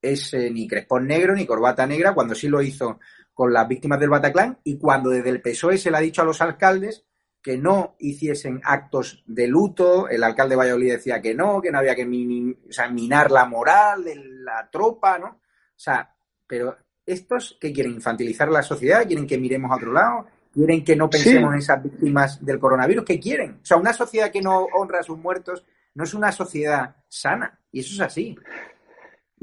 [0.00, 2.98] ese ni crespón negro ni corbata negra, cuando sí lo hizo
[3.32, 6.24] con las víctimas del Bataclan y cuando desde el PSOE se le ha dicho a
[6.24, 7.04] los alcaldes
[7.42, 11.78] que no hiciesen actos de luto, el alcalde de Valladolid decía que no, que no
[11.78, 15.26] había que minar la moral de la tropa, ¿no?
[15.26, 15.40] O
[15.74, 16.14] sea,
[16.46, 17.94] pero ¿estos que quieren?
[17.94, 19.04] ¿Infantilizar la sociedad?
[19.06, 20.26] ¿Quieren que miremos a otro lado?
[20.52, 23.04] ¿Quieren que no pensemos en esas víctimas del coronavirus?
[23.04, 23.58] ¿Qué quieren?
[23.62, 27.58] O sea, una sociedad que no honra a sus muertos no es una sociedad sana.
[27.72, 28.36] Y eso es así.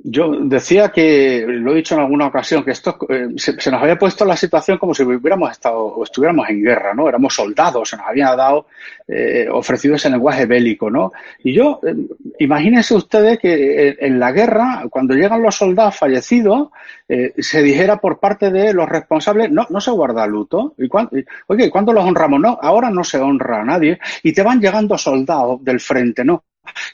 [0.04, 3.98] Yo decía que, lo he dicho en alguna ocasión, que esto eh, se, nos había
[3.98, 7.10] puesto la situación como si hubiéramos estado o estuviéramos en guerra, ¿no?
[7.10, 8.68] Éramos soldados, se nos había dado,
[9.08, 11.12] eh, ofrecido ese lenguaje bélico, ¿no?
[11.44, 11.96] Y yo, eh,
[12.40, 16.70] imagínense ustedes que en la guerra, cuando llegan los soldados fallecidos,
[17.08, 20.76] se dijera por parte de los responsables, no, no se guarda luto.
[20.78, 20.88] ¿Y
[21.48, 22.40] oye, ¿cuándo los honramos?
[22.40, 24.00] No, ahora no se honra a nadie.
[24.22, 26.44] Y te van llegando soldados del frente, ¿no?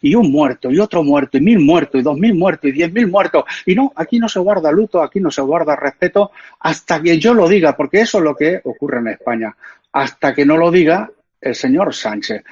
[0.02, 2.92] Y un muerto, y otro muerto, y mil muertos, y dos mil muertos, y diez
[2.92, 3.44] mil muertos.
[3.66, 7.34] Y no, aquí no se guarda luto, aquí no se guarda respeto hasta que yo
[7.34, 9.56] lo diga, porque eso es lo que ocurre en España.
[9.92, 11.10] Hasta que no lo diga
[11.40, 12.44] el señor Sánchez.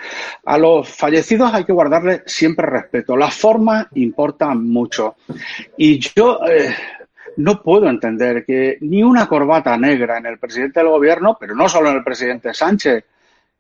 [0.46, 3.18] A los fallecidos hay que guardarle siempre respeto.
[3.18, 5.16] Las formas importan mucho.
[5.78, 6.74] Y yo eh,
[7.38, 11.68] no puedo entender que ni una corbata negra en el presidente del gobierno, pero no
[11.68, 13.04] solo en el presidente Sánchez,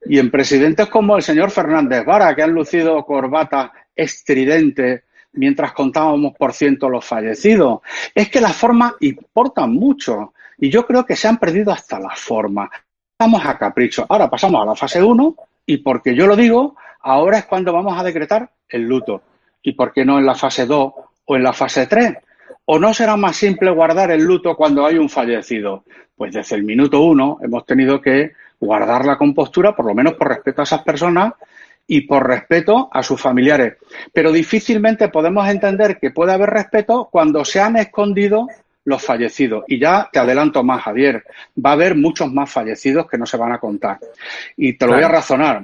[0.06, 6.34] y en presidentes como el señor Fernández Vara, que han lucido corbata estridente mientras contábamos
[6.38, 7.82] por ciento los fallecidos.
[8.14, 12.20] Es que las formas importan mucho y yo creo que se han perdido hasta las
[12.20, 12.70] formas.
[13.12, 14.06] Estamos a capricho.
[14.10, 15.36] Ahora pasamos a la fase 1
[15.66, 19.22] y porque yo lo digo, ahora es cuando vamos a decretar el luto.
[19.62, 20.94] ¿Y por qué no en la fase 2
[21.26, 22.14] o en la fase 3?
[22.66, 25.84] ¿O no será más simple guardar el luto cuando hay un fallecido?
[26.16, 30.30] Pues desde el minuto 1 hemos tenido que guardar la compostura, por lo menos por
[30.30, 31.34] respeto a esas personas
[31.86, 33.76] y por respeto a sus familiares.
[34.14, 38.48] Pero difícilmente podemos entender que puede haber respeto cuando se han escondido
[38.86, 39.64] los fallecidos.
[39.68, 41.24] Y ya te adelanto más, Javier,
[41.64, 44.00] va a haber muchos más fallecidos que no se van a contar.
[44.58, 45.64] Y te lo voy a razonar.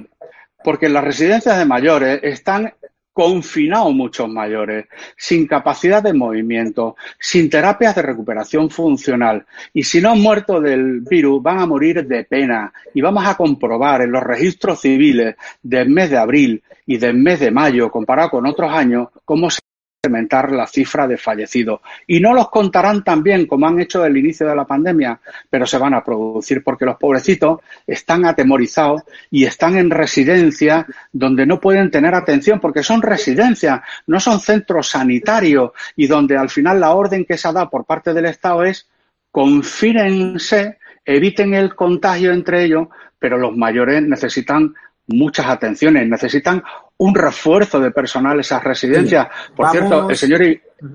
[0.62, 2.72] Porque las residencias de mayores están
[3.20, 9.44] confinados muchos mayores, sin capacidad de movimiento, sin terapias de recuperación funcional.
[9.74, 12.72] Y si no han muerto del virus, van a morir de pena.
[12.94, 17.40] Y vamos a comprobar en los registros civiles del mes de abril y del mes
[17.40, 19.60] de mayo, comparado con otros años, cómo se
[20.02, 21.80] incrementar la cifra de fallecidos.
[22.06, 25.20] Y no los contarán tan bien como han hecho desde el inicio de la pandemia,
[25.50, 31.44] pero se van a producir porque los pobrecitos están atemorizados y están en residencias donde
[31.44, 36.80] no pueden tener atención porque son residencias, no son centros sanitarios y donde al final
[36.80, 38.88] la orden que se dado por parte del Estado es
[39.30, 44.74] confínense, eviten el contagio entre ellos, pero los mayores necesitan
[45.08, 46.62] muchas atenciones, necesitan
[47.00, 49.26] un refuerzo de personal esas residencias.
[49.56, 50.42] Por cierto, el señor,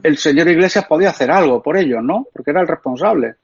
[0.04, 2.28] el señor Iglesias podía hacer algo por ello, ¿no?
[2.32, 3.36] Porque era el responsable.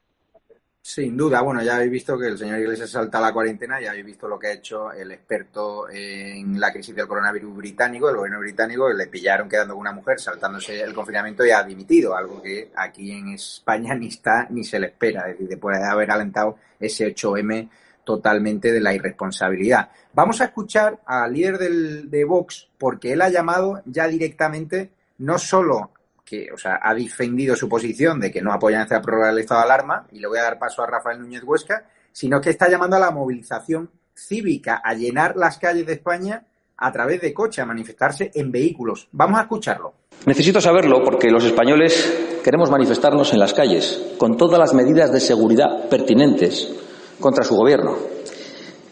[0.80, 3.89] Sin duda, bueno, ya habéis visto que el señor Iglesias salta a la cuarentena, ya
[3.89, 8.17] habéis visto lo que ha hecho el experto en la crisis del coronavirus británico, el
[8.17, 12.41] gobierno británico, le pillaron quedando con una mujer saltándose el confinamiento y ha dimitido, algo
[12.43, 16.12] que aquí en España ni está ni se le espera, es decir, después de haber
[16.12, 17.69] alentado ese 8M
[18.04, 19.90] totalmente de la irresponsabilidad.
[20.14, 25.38] Vamos a escuchar al líder del, de Vox porque él ha llamado ya directamente no
[25.38, 25.92] solo
[26.26, 29.62] que, o sea, ha defendido su posición de que no apoyan esta prórroga del estado
[29.62, 32.70] de alarma y le voy a dar paso a Rafael Núñez Huesca, sino que está
[32.70, 36.46] llamando a la movilización cívica, a llenar las calles de España
[36.78, 39.08] a través de coche, a manifestarse en vehículos.
[39.12, 39.94] Vamos a escucharlo.
[40.26, 45.20] Necesito saberlo porque los españoles queremos manifestarnos en las calles con todas las medidas de
[45.20, 46.81] seguridad pertinentes
[47.22, 47.96] contra su gobierno.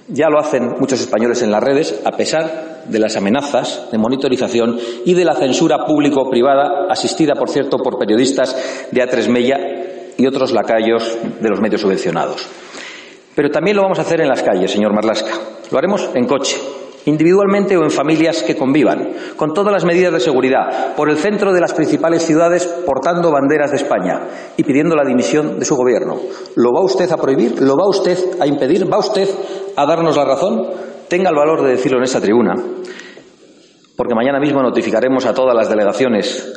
[0.07, 4.79] Ya lo hacen muchos españoles en las redes, a pesar de las amenazas de monitorización
[5.05, 9.57] y de la censura público-privada, asistida, por cierto, por periodistas de A3 Mella
[10.17, 12.47] y otros lacayos de los medios subvencionados.
[13.35, 15.31] Pero también lo vamos a hacer en las calles, señor Marlasca.
[15.71, 16.57] Lo haremos en coche,
[17.05, 21.53] individualmente o en familias que convivan, con todas las medidas de seguridad, por el centro
[21.53, 24.21] de las principales ciudades portando banderas de España
[24.57, 26.17] y pidiendo la dimisión de su gobierno.
[26.55, 27.61] ¿Lo va usted a prohibir?
[27.61, 28.91] ¿Lo va usted a impedir?
[28.91, 29.27] ¿Va usted
[29.75, 30.67] a darnos la razón?
[31.07, 32.53] Tenga el valor de decirlo en esta tribuna,
[33.95, 36.53] porque mañana mismo notificaremos a todas las delegaciones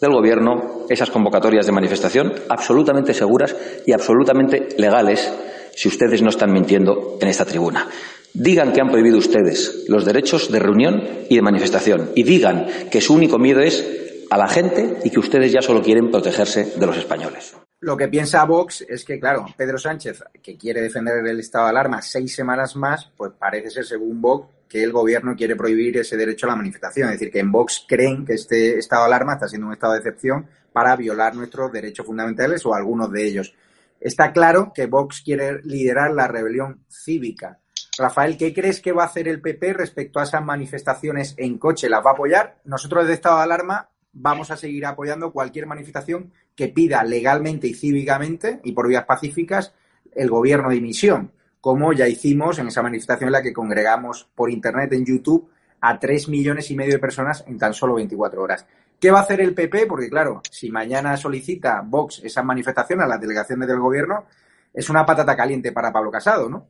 [0.00, 3.56] del Gobierno esas convocatorias de manifestación absolutamente seguras
[3.86, 5.32] y absolutamente legales
[5.74, 7.88] si ustedes no están mintiendo en esta tribuna.
[8.38, 13.00] Digan que han prohibido ustedes los derechos de reunión y de manifestación y digan que
[13.00, 13.82] su único miedo es
[14.30, 17.56] a la gente y que ustedes ya solo quieren protegerse de los españoles.
[17.80, 21.70] Lo que piensa Vox es que, claro, Pedro Sánchez, que quiere defender el estado de
[21.70, 26.18] alarma seis semanas más, pues parece ser, según Vox, que el gobierno quiere prohibir ese
[26.18, 27.08] derecho a la manifestación.
[27.08, 29.94] Es decir, que en Vox creen que este estado de alarma está siendo un estado
[29.94, 33.54] de excepción para violar nuestros derechos fundamentales o algunos de ellos.
[33.98, 37.60] Está claro que Vox quiere liderar la rebelión cívica
[37.98, 41.88] Rafael, ¿qué crees que va a hacer el PP respecto a esas manifestaciones en coche?
[41.88, 42.58] ¿Las va a apoyar?
[42.64, 47.74] Nosotros desde estado de alarma vamos a seguir apoyando cualquier manifestación que pida legalmente y
[47.74, 49.74] cívicamente y por vías pacíficas
[50.14, 54.50] el gobierno de dimisión, como ya hicimos en esa manifestación en la que congregamos por
[54.50, 58.66] internet en YouTube a tres millones y medio de personas en tan solo 24 horas.
[58.98, 59.86] ¿Qué va a hacer el PP?
[59.86, 64.24] Porque claro, si mañana solicita Vox esa manifestación a las delegaciones del gobierno,
[64.72, 66.66] es una patata caliente para Pablo Casado, ¿no?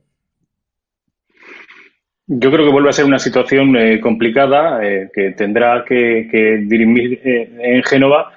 [2.29, 7.21] Yo creo que vuelve a ser una situación eh, complicada eh, que tendrá que, dirimir
[7.23, 8.33] eh, en Génova,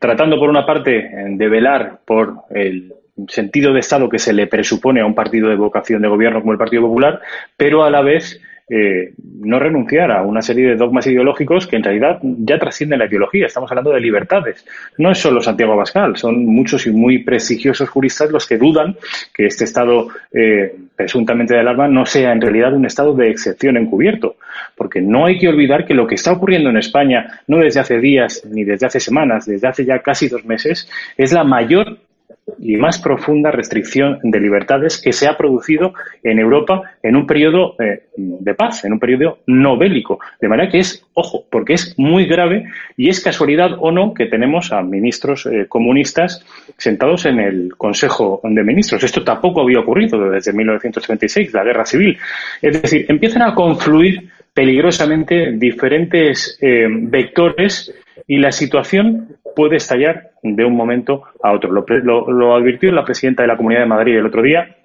[0.00, 2.92] tratando por una parte de velar por el
[3.28, 6.52] sentido de Estado que se le presupone a un partido de vocación de gobierno como
[6.52, 7.20] el Partido Popular,
[7.56, 11.84] pero a la vez eh, no renunciar a una serie de dogmas ideológicos que en
[11.84, 13.46] realidad ya trascienden la ideología.
[13.46, 14.66] Estamos hablando de libertades.
[14.98, 18.96] No es solo Santiago Abascal, son muchos y muy prestigiosos juristas los que dudan
[19.34, 23.76] que este estado eh, presuntamente de alarma no sea en realidad un estado de excepción
[23.76, 24.36] encubierto.
[24.76, 28.00] Porque no hay que olvidar que lo que está ocurriendo en España, no desde hace
[28.00, 31.98] días ni desde hace semanas, desde hace ya casi dos meses, es la mayor
[32.58, 37.74] y más profunda restricción de libertades que se ha producido en Europa en un periodo
[37.78, 40.18] eh, de paz, en un periodo no bélico.
[40.40, 42.64] De manera que es, ojo, porque es muy grave
[42.96, 46.44] y es casualidad o no que tenemos a ministros eh, comunistas
[46.76, 49.02] sentados en el Consejo de Ministros.
[49.04, 52.18] Esto tampoco había ocurrido desde 1936, la guerra civil.
[52.62, 57.94] Es decir, empiezan a confluir peligrosamente diferentes eh, vectores
[58.28, 61.72] y la situación puede estallar de un momento a otro.
[61.72, 64.76] Lo, advirtió la presidenta de la Comunidad de Madrid el otro día.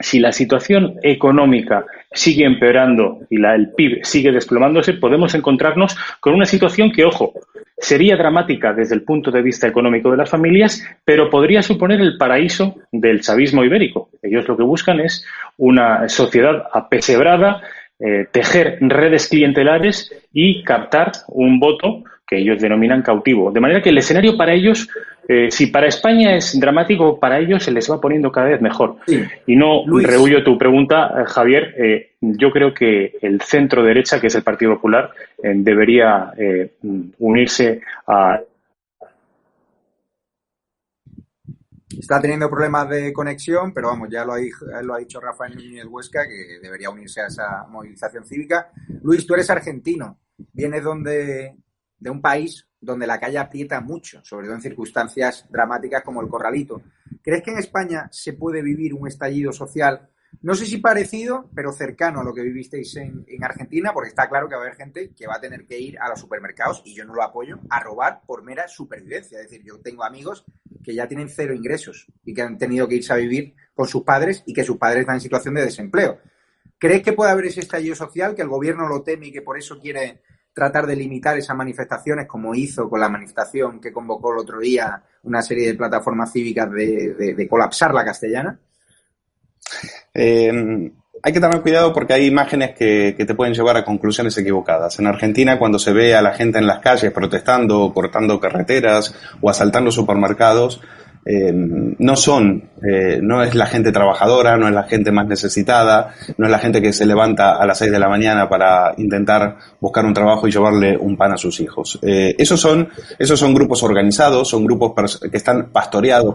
[0.00, 6.34] Si la situación económica sigue empeorando y la, el PIB sigue desplomándose, podemos encontrarnos con
[6.34, 7.34] una situación que, ojo,
[7.78, 12.16] sería dramática desde el punto de vista económico de las familias, pero podría suponer el
[12.16, 14.10] paraíso del chavismo ibérico.
[14.22, 15.24] Ellos lo que buscan es
[15.56, 17.62] una sociedad apesebrada,
[18.00, 23.52] eh, tejer redes clientelares y captar un voto que ellos denominan cautivo.
[23.52, 24.88] De manera que el escenario para ellos,
[25.28, 28.96] eh, si para España es dramático, para ellos se les va poniendo cada vez mejor.
[29.46, 31.74] Y no rehuyo tu pregunta, eh, Javier.
[31.76, 35.10] Eh, yo creo que el centro derecha, que es el Partido Popular,
[35.42, 36.32] debería
[37.18, 38.40] unirse a.
[41.90, 45.84] Está teniendo problemas de conexión, pero vamos, ya lo ha, lo ha dicho Rafael Núñez
[45.84, 48.70] Huesca, que debería unirse a esa movilización cívica.
[49.02, 50.16] Luis, tú eres argentino.
[50.54, 51.56] Vienes donde,
[52.02, 56.28] de un país donde la calle aprieta mucho, sobre todo en circunstancias dramáticas como el
[56.28, 56.82] corralito.
[57.22, 60.08] ¿Crees que en España se puede vivir un estallido social?
[60.40, 64.48] No sé si parecido, pero cercano a lo que vivisteis en, Argentina, porque está claro
[64.48, 66.94] que va a haber gente que va a tener que ir a los supermercados, y
[66.94, 69.38] yo no lo apoyo, a robar por mera supervivencia.
[69.38, 70.44] Es decir, yo tengo amigos
[70.82, 74.02] que ya tienen cero ingresos y que han tenido que irse a vivir con sus
[74.02, 76.18] padres y que sus padres están en situación de desempleo.
[76.78, 79.56] ¿Crees que puede haber ese estallido social, que el gobierno lo teme y que por
[79.56, 84.40] eso quiere tratar de limitar esas manifestaciones, como hizo con la manifestación que convocó el
[84.40, 88.58] otro día una serie de plataformas cívicas de, colapsar la castellana?
[90.12, 90.92] Eh,
[91.24, 94.98] hay que tener cuidado porque hay imágenes que, que, te pueden llevar a conclusiones equivocadas.
[94.98, 99.48] En Argentina, cuando se ve a la gente en las calles protestando, cortando carreteras o
[99.48, 100.80] asaltando supermercados,
[101.24, 106.14] eh, no son, eh, no es la gente trabajadora, no es la gente más necesitada,
[106.36, 109.56] no es la gente que se levanta a las 6 de la mañana para intentar
[109.78, 112.00] buscar un trabajo y llevarle un pan a sus hijos.
[112.02, 112.88] Eh, esos, son,
[113.20, 116.34] esos son grupos organizados, son grupos que están pastoreados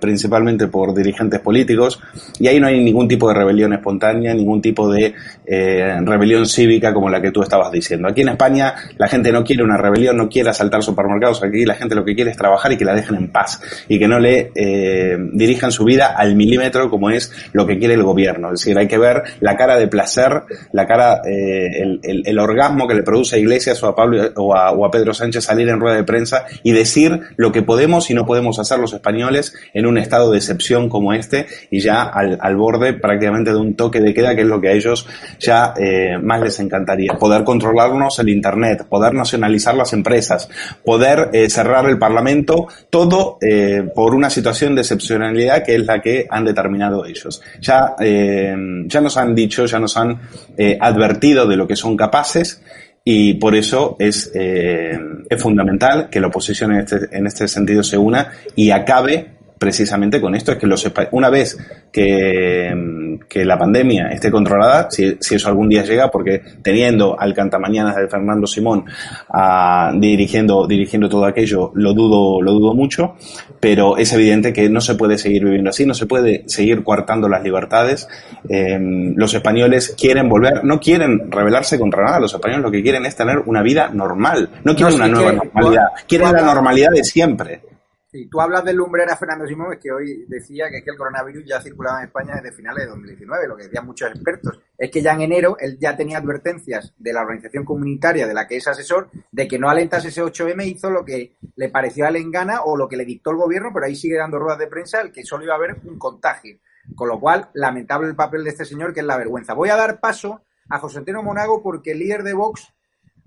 [0.00, 2.00] principalmente por dirigentes políticos
[2.38, 5.14] y ahí no hay ningún tipo de rebelión espontánea, ningún tipo de
[5.46, 8.08] rebelión cívica como la que tú estabas diciendo.
[8.08, 11.74] Aquí en España la gente no quiere una rebelión, no quiere asaltar supermercados, aquí la
[11.74, 14.18] gente lo que quiere es trabajar y que la dejen en paz y que no
[14.18, 18.52] le eh, dirijan su vida al milímetro como es lo que quiere el gobierno.
[18.52, 20.42] Es decir, hay que ver la cara de placer,
[20.72, 24.90] la cara, eh, el, orgasmo que le produce a Iglesias o a Pablo o a,
[24.90, 28.58] Pedro Sánchez salir en rueda de prensa y decir lo que podemos y no podemos
[28.58, 33.50] hacer los españoles en un estado de excepción como este y ya al, borde prácticamente
[33.50, 35.06] de un toque de queda que es lo que a ellos
[35.38, 37.12] ya eh, más les encantaría.
[37.18, 40.48] Poder controlarnos el Internet, poder nacionalizar las empresas,
[40.84, 43.38] poder cerrar el Parlamento, todo
[43.98, 47.42] por una situación de excepcionalidad que es la que han determinado ellos.
[47.60, 48.54] Ya, eh,
[48.86, 50.20] ya nos han dicho, ya nos han
[50.56, 52.62] eh, advertido de lo que son capaces
[53.02, 54.96] y por eso es, eh,
[55.28, 60.20] es fundamental que la oposición en este, en este sentido se una y acabe precisamente
[60.20, 61.58] con esto, es que los, una vez
[61.92, 67.34] que, que la pandemia esté controlada, si, si, eso algún día llega, porque teniendo al
[67.34, 68.84] cantamañanas de Fernando Simón
[69.28, 73.16] a, dirigiendo, dirigiendo todo aquello, lo dudo, lo dudo mucho,
[73.60, 77.28] pero es evidente que no se puede seguir viviendo así, no se puede seguir coartando
[77.28, 78.08] las libertades.
[78.48, 83.06] Em, los españoles quieren volver, no quieren rebelarse contra nada, los españoles lo que quieren
[83.06, 87.67] es tener una vida normal, no quieren una nueva normalidad, quieren la normalidad de siempre.
[88.10, 91.44] Sí, tú hablas del lumbrera Fernando Simón, que hoy decía que, es que el coronavirus
[91.44, 94.58] ya circulaba en España desde finales de 2019, lo que decían muchos expertos.
[94.78, 98.46] Es que ya en enero él ya tenía advertencias de la organización comunitaria de la
[98.46, 102.10] que es asesor de que no alentas ese 8M, hizo lo que le pareció a
[102.10, 105.02] Lengana o lo que le dictó el gobierno, pero ahí sigue dando ruedas de prensa
[105.02, 106.58] el que solo iba a haber un contagio.
[106.94, 109.52] Con lo cual, lamentable el papel de este señor, que es la vergüenza.
[109.52, 110.40] Voy a dar paso
[110.70, 112.72] a José Antonio Monago porque el líder de Vox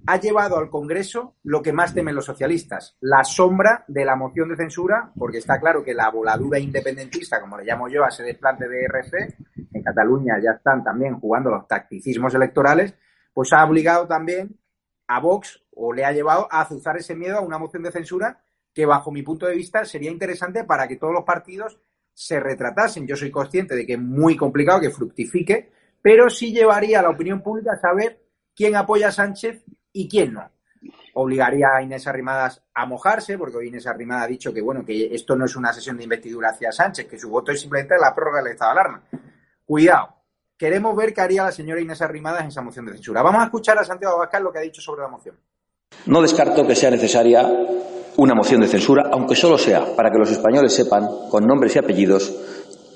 [0.06, 4.50] ha llevado al Congreso lo que más temen los socialistas, la sombra de la moción
[4.50, 8.24] de censura, porque está claro que la voladura independentista, como le llamo yo, a ese
[8.24, 9.36] desplante de RC,
[9.74, 12.96] en Cataluña ya están también jugando los tacticismos electorales,
[13.34, 14.58] pues ha obligado también
[15.08, 18.42] a Vox o le ha llevado a azuzar ese miedo a una moción de censura
[18.74, 21.80] que bajo mi punto de vista sería interesante para que todos los partidos
[22.14, 23.08] se retratasen.
[23.08, 25.72] Yo soy consciente de que es muy complicado que fructifique,
[26.02, 28.22] pero sí llevaría a la opinión pública a saber
[28.56, 29.64] quién apoya a Sánchez
[29.94, 30.50] y quién no.
[31.14, 35.36] Obligaría a Inés Arrimadas a mojarse, porque Inés Arrimadas ha dicho que bueno, que esto
[35.36, 38.42] no es una sesión de investidura hacia Sánchez, que su voto es simplemente la prórroga
[38.42, 39.04] del estado de alarma.
[39.66, 40.16] Cuidado,
[40.58, 43.22] queremos ver qué haría la señora Inés Arrimadas en esa moción de censura.
[43.22, 45.36] Vamos a escuchar a Santiago Abascal lo que ha dicho sobre la moción.
[46.06, 47.48] No descarto que sea necesaria
[48.18, 51.80] una moción de censura, aunque solo sea para que los españoles sepan, con nombres y
[51.80, 52.34] apellidos,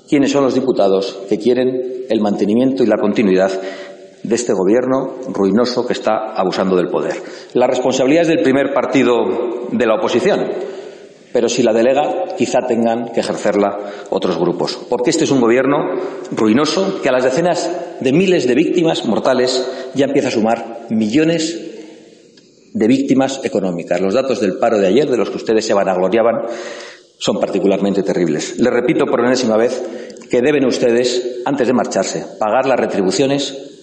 [0.08, 3.50] quiénes son los diputados que quieren el mantenimiento y la continuidad
[4.26, 7.14] de este gobierno ruinoso que está abusando del poder.
[7.54, 10.46] La responsabilidad es del primer partido de la oposición,
[11.32, 13.78] pero si la delega, quizá tengan que ejercerla
[14.10, 14.78] otros grupos.
[14.88, 15.76] Porque este es un gobierno
[16.32, 17.70] ruinoso que a las decenas
[18.00, 19.64] de miles de víctimas mortales
[19.94, 21.60] ya empieza a sumar millones
[22.72, 24.00] de víctimas económicas.
[24.00, 26.46] Los datos del paro de ayer, de los que ustedes se vanagloriaban,
[27.18, 28.58] son particularmente terribles.
[28.58, 29.82] Les repito por enésima vez
[30.28, 33.75] que deben ustedes, antes de marcharse, pagar las retribuciones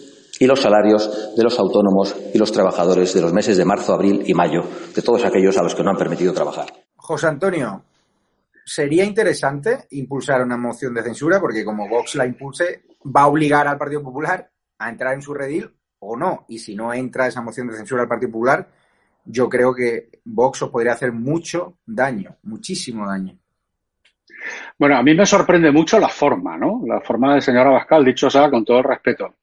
[0.44, 4.24] y los salarios de los autónomos y los trabajadores de los meses de marzo, abril
[4.26, 4.62] y mayo,
[4.94, 6.66] de todos aquellos a los que no han permitido trabajar.
[6.98, 7.86] José Antonio,
[8.66, 13.70] sería interesante impulsar una moción de censura porque como Vox la impulse, va a obligar
[13.70, 16.44] al Partido Popular a entrar en su redil o no.
[16.50, 18.68] Y si no entra esa moción de censura al Partido Popular,
[19.24, 23.39] yo creo que Vox os podría hacer mucho daño, muchísimo daño.
[24.78, 26.82] Bueno, a mí me sorprende mucho la forma, ¿no?
[26.86, 29.36] La forma del señor Abascal, dicho sea con todo el respeto.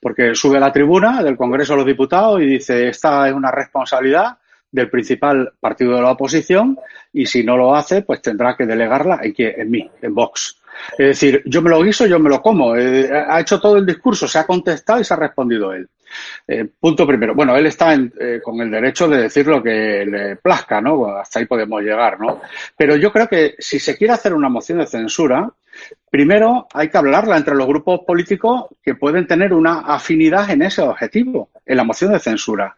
[0.00, 3.50] Porque sube a la tribuna del Congreso de los Diputados y dice, esta es una
[3.50, 4.38] responsabilidad
[4.70, 6.78] del principal partido de la oposición
[7.12, 10.60] y si no lo hace, pues tendrá que delegarla en, en mí, en Vox.
[10.92, 12.76] Es decir, yo me lo guiso, yo me lo como.
[12.76, 15.88] Eh, ha hecho todo el discurso, se ha contestado y se ha respondido él.
[16.46, 17.34] Eh, punto primero.
[17.34, 21.06] Bueno, él está eh, con el derecho de decir lo que le plazca, ¿no?
[21.16, 22.40] hasta ahí podemos llegar, ¿no?
[22.76, 25.50] Pero yo creo que si se quiere hacer una moción de censura,
[26.10, 30.82] primero hay que hablarla entre los grupos políticos que pueden tener una afinidad en ese
[30.82, 32.76] objetivo, en la moción de censura.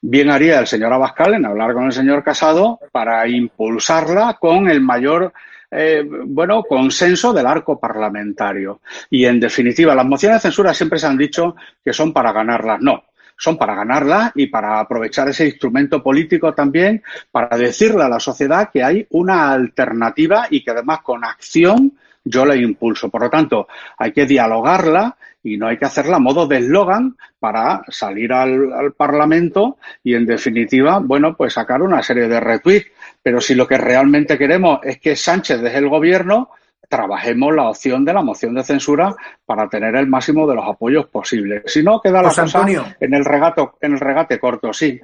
[0.00, 4.80] Bien haría el señor Abascal en hablar con el señor Casado para impulsarla con el
[4.80, 5.32] mayor
[5.70, 8.80] eh, bueno, consenso del arco parlamentario.
[9.10, 12.80] Y en definitiva, las mociones de censura siempre se han dicho que son para ganarlas.
[12.80, 13.04] No,
[13.36, 18.70] son para ganarlas y para aprovechar ese instrumento político también para decirle a la sociedad
[18.72, 21.92] que hay una alternativa y que además con acción
[22.24, 23.08] yo la impulso.
[23.08, 27.16] Por lo tanto, hay que dialogarla y no hay que hacerla a modo de eslogan
[27.38, 32.90] para salir al, al, Parlamento y, en definitiva, bueno, pues sacar una serie de retweets.
[33.26, 36.50] Pero si lo que realmente queremos es que Sánchez deje el gobierno,
[36.88, 41.08] trabajemos la opción de la moción de censura para tener el máximo de los apoyos
[41.08, 41.64] posibles.
[41.66, 42.64] Si no, queda la cosa
[43.00, 45.00] en el regato, en el regate corto, sí.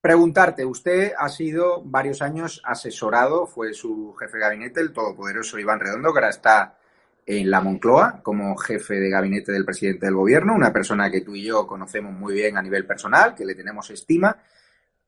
[0.00, 5.78] Preguntarte, usted ha sido varios años asesorado, fue su jefe de gabinete, el todopoderoso Iván
[5.78, 6.76] Redondo, que ahora está
[7.24, 11.36] en la Moncloa como jefe de gabinete del presidente del gobierno, una persona que tú
[11.36, 14.36] y yo conocemos muy bien a nivel personal, que le tenemos estima,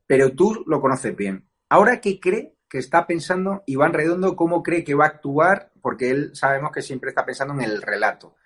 [0.07, 1.43] pero tú lo conoces bien.
[1.69, 4.37] Ahora, ¿qué cree que está pensando Iván Redondo?
[4.37, 5.73] ¿Cómo cree que va a actuar?
[5.81, 8.37] Porque él sabemos que siempre está pensando en el relato.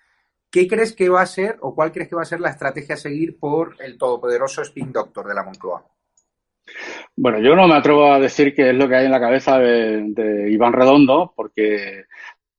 [0.49, 2.95] ¿Qué crees que va a ser o cuál crees que va a ser la estrategia
[2.95, 5.85] a seguir por el todopoderoso spin doctor de la Moncloa?
[7.15, 9.59] Bueno, yo no me atrevo a decir qué es lo que hay en la cabeza
[9.59, 12.05] de, Iván Redondo, porque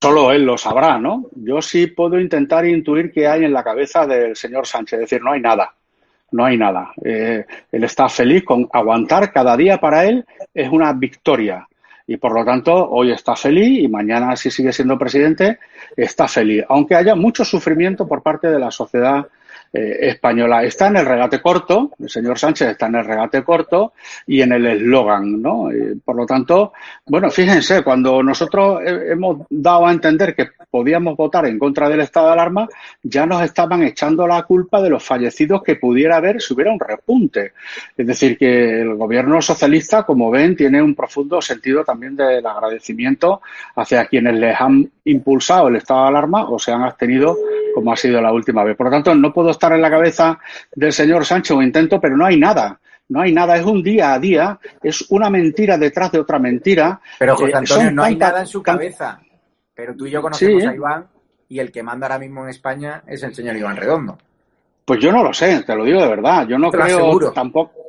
[0.00, 1.28] solo él lo sabrá, ¿no?
[1.34, 5.22] Yo sí puedo intentar intuir qué hay en la cabeza del señor Sánchez, es decir,
[5.22, 5.74] no hay nada,
[6.32, 6.92] no hay nada.
[7.04, 11.68] Eh, él está feliz con aguantar cada día para él es una victoria.
[12.06, 15.58] Y por lo tanto, hoy está feliz y mañana, si sigue siendo presidente,
[15.96, 16.64] está feliz.
[16.68, 19.26] Aunque haya mucho sufrimiento por parte de la sociedad
[19.72, 20.64] española.
[20.64, 23.94] Está en el regate corto, el señor Sánchez está en el regate corto
[24.26, 25.68] y en el eslogan, ¿no?
[26.04, 26.72] por lo tanto,
[27.06, 32.26] bueno, fíjense, cuando nosotros hemos dado a entender que podíamos votar en contra del estado
[32.26, 32.68] de alarma,
[33.02, 36.80] ya nos estaban echando la culpa de los fallecidos que pudiera haber si hubiera un
[36.80, 37.52] repunte.
[37.96, 43.42] Es decir, que el gobierno socialista, como ven, tiene un profundo sentido también del agradecimiento
[43.76, 47.36] hacia quienes les han impulsado el estado de alarma o se han abstenido
[47.72, 48.76] como ha sido la última vez.
[48.76, 50.38] Por lo tanto, no puedo estar en la cabeza
[50.74, 52.78] del señor Sánchez o intento, pero no hay nada.
[53.08, 57.00] No hay nada, es un día a día, es una mentira detrás de otra mentira.
[57.18, 59.20] Pero José eh, Antonio, no hay nada en su cabeza.
[59.74, 61.06] Pero tú y yo conocemos a Iván
[61.48, 64.16] y el que manda ahora mismo en España es el señor Iván Redondo.
[64.84, 66.46] Pues yo no lo sé, te lo digo de verdad.
[66.46, 67.81] Yo no creo tampoco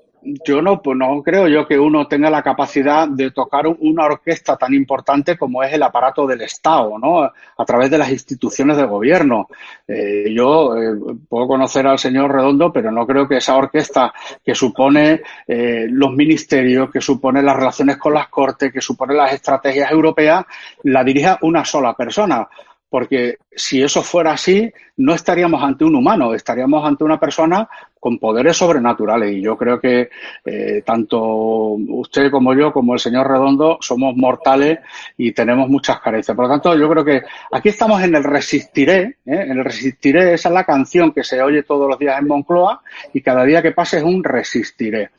[0.45, 4.57] yo no, pues no creo yo que uno tenga la capacidad de tocar una orquesta
[4.57, 7.24] tan importante como es el aparato del Estado, ¿no?
[7.24, 9.47] A través de las instituciones de gobierno.
[9.88, 10.95] Eh, yo eh,
[11.28, 14.13] puedo conocer al señor Redondo, pero no creo que esa orquesta
[14.43, 19.34] que supone eh, los ministerios, que supone las relaciones con las cortes, que supone las
[19.34, 20.45] estrategias europeas,
[20.84, 22.47] la dirija una sola persona
[22.94, 27.68] porque si eso fuera así, no estaríamos ante un humano, estaríamos ante una persona
[28.00, 29.32] con poderes sobrenaturales.
[29.32, 30.12] Y yo creo que
[30.46, 34.78] eh, tanto usted como yo, como el señor Redondo, somos mortales
[35.18, 36.36] y tenemos muchas carencias.
[36.36, 39.41] Por lo tanto, yo creo que aquí estamos en el resistiré, ¿eh?
[39.48, 42.80] en el resistiré, esa es la canción que se oye todos los días en Moncloa
[43.12, 45.10] y cada día que pase es un resistiré.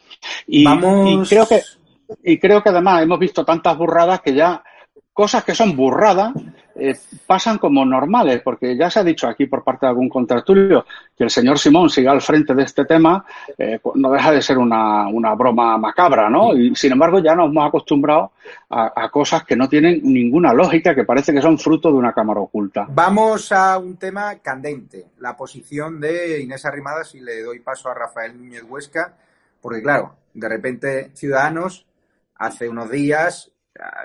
[0.46, 1.60] Y, y creo que
[2.22, 4.62] y creo que además hemos visto tantas burradas que ya
[5.12, 6.34] cosas que son burradas
[6.76, 6.96] eh,
[7.26, 10.84] pasan como normales, porque ya se ha dicho aquí por parte de algún contratulio
[11.16, 13.24] que el señor Simón siga al frente de este tema,
[13.56, 16.52] eh, pues no deja de ser una, broma macabra, ¿no?
[16.54, 18.32] Y sin embargo ya nos hemos acostumbrado
[18.70, 22.40] a, cosas que no tienen ninguna lógica, que parece que son fruto de una cámara
[22.40, 22.86] oculta.
[22.88, 27.94] Vamos a un tema candente, la posición de Inés Arrimadas, y le doy paso a
[27.94, 29.14] Rafael Núñez Huesca,
[29.60, 31.86] porque claro, de repente Ciudadanos
[32.36, 33.53] hace unos días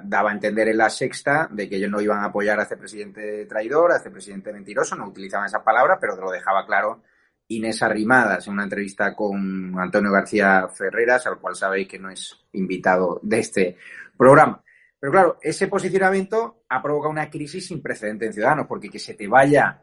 [0.04, 2.78] daba a entender en la sexta de que ellos no iban a apoyar a este
[2.78, 7.04] presidente traidor, a este presidente mentiroso, no utilizaban esa palabra, pero lo dejaba claro
[7.50, 12.46] Inés Arrimadas en una entrevista con Antonio García Ferreras, al cual sabéis que no es
[12.54, 13.78] invitado de este
[14.18, 14.64] programa.
[15.00, 19.16] Pero claro, ese posicionamiento ha provocado una crisis sin precedente en Ciudadanos, porque que se
[19.16, 19.82] te vaya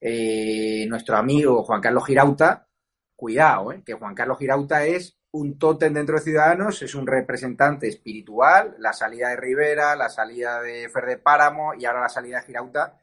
[0.00, 2.68] eh, nuestro amigo Juan Carlos Girauta,
[3.16, 7.88] cuidado, eh, que Juan Carlos Girauta es un tótem dentro de Ciudadanos, es un representante
[7.88, 12.46] espiritual, la salida de Rivera, la salida de Fer Páramo y ahora la salida de
[12.46, 12.98] Girauta,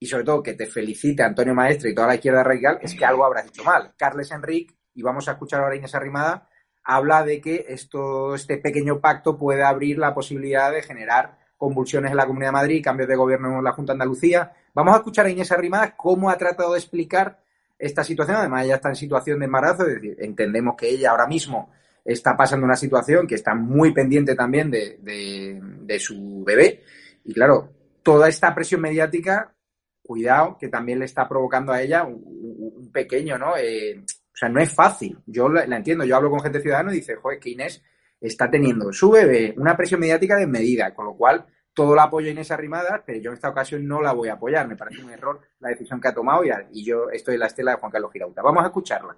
[0.00, 3.04] y sobre todo que te felicite Antonio Maestre y toda la izquierda radical, es que
[3.04, 3.94] algo habrás hecho mal.
[3.96, 6.48] Carles Enrique, y vamos a escuchar ahora Inés Arrimada,
[6.82, 12.16] habla de que esto, este pequeño pacto puede abrir la posibilidad de generar convulsiones en
[12.16, 14.52] la Comunidad de Madrid, cambios de gobierno en la Junta de Andalucía.
[14.74, 17.40] Vamos a escuchar a Inés Arrimada cómo ha tratado de explicar
[17.78, 18.36] esta situación.
[18.38, 21.70] Además, ella está en situación de embarazo, es decir, entendemos que ella ahora mismo
[22.04, 26.82] está pasando una situación que está muy pendiente también de, su bebé.
[27.24, 27.72] Y claro,
[28.02, 29.54] toda esta presión mediática,
[30.02, 33.56] cuidado, que también le está provocando a ella un, pequeño, ¿no?
[33.58, 35.18] Eh, o sea, no es fácil.
[35.26, 37.82] Yo la, entiendo, yo hablo con gente ciudadana y dice, joder, que Inés
[38.20, 41.44] está teniendo su bebé una presión mediática desmedida, con lo cual
[41.78, 44.32] todo el apoyo a Inés Arrimadas, pero yo en esta ocasión no la voy a
[44.32, 44.66] apoyar.
[44.66, 47.70] Me parece un error la decisión que ha tomado y, yo estoy en la estela
[47.70, 48.42] de Juan Carlos Girauta.
[48.42, 49.16] Vamos a escucharla.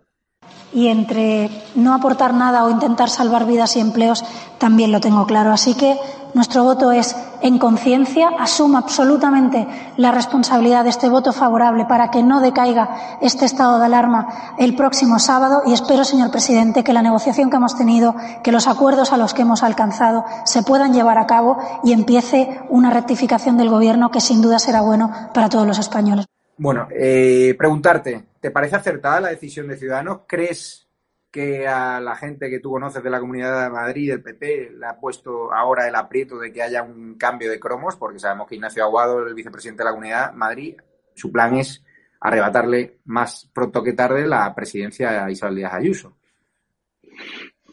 [0.72, 4.24] Y entre no aportar nada o intentar salvar vidas y empleos
[4.58, 5.52] también lo tengo claro.
[5.52, 5.98] Así que
[6.32, 9.66] nuestro voto es en conciencia, asuma absolutamente
[9.96, 14.28] la responsabilidad de este voto favorable para que no decaiga este estado de alarma
[14.58, 18.14] el próximo sábado y espero, señor presidente, que la negociación que hemos tenido,
[18.44, 22.60] que los acuerdos a los que hemos alcanzado se puedan llevar a cabo y empiece
[22.68, 26.26] una rectificación del Gobierno que sin duda será bueno para todos los españoles.
[26.62, 30.20] Bueno, eh, preguntarte, ¿te parece acertada la decisión de Ciudadanos?
[30.28, 30.86] ¿Crees
[31.30, 34.86] que a la gente que tú conoces de la Comunidad de Madrid, del PP, le
[34.86, 38.56] ha puesto ahora el aprieto de que haya un cambio de cromos, porque sabemos que
[38.56, 40.76] Ignacio Aguado, el vicepresidente de la Comunidad de Madrid,
[41.14, 41.82] su plan es
[42.20, 46.18] arrebatarle más pronto que tarde la presidencia a Isabel Díaz Ayuso.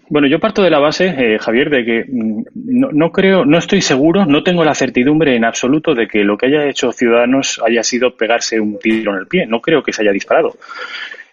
[0.10, 3.58] Bueno, yo parto de la base, eh, Javier, de que mm, no, no, creo, no
[3.58, 7.62] estoy seguro, no tengo la certidumbre en absoluto de que lo que haya hecho Ciudadanos
[7.66, 9.46] haya sido pegarse un tiro en el pie.
[9.46, 10.56] No creo que se haya disparado.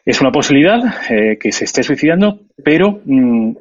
[0.04, 3.52] Es una posibilidad eh, que se esté suicidando, pero mm,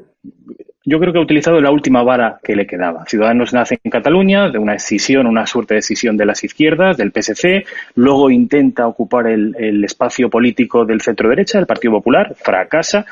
[0.85, 3.05] yo creo que ha utilizado la última vara que le quedaba.
[3.05, 7.11] Ciudadanos nace en Cataluña, de una decisión, una suerte de decisión de las izquierdas, del
[7.11, 13.05] PSC, luego intenta ocupar el, el espacio político del centro derecha, del Partido Popular, fracasa,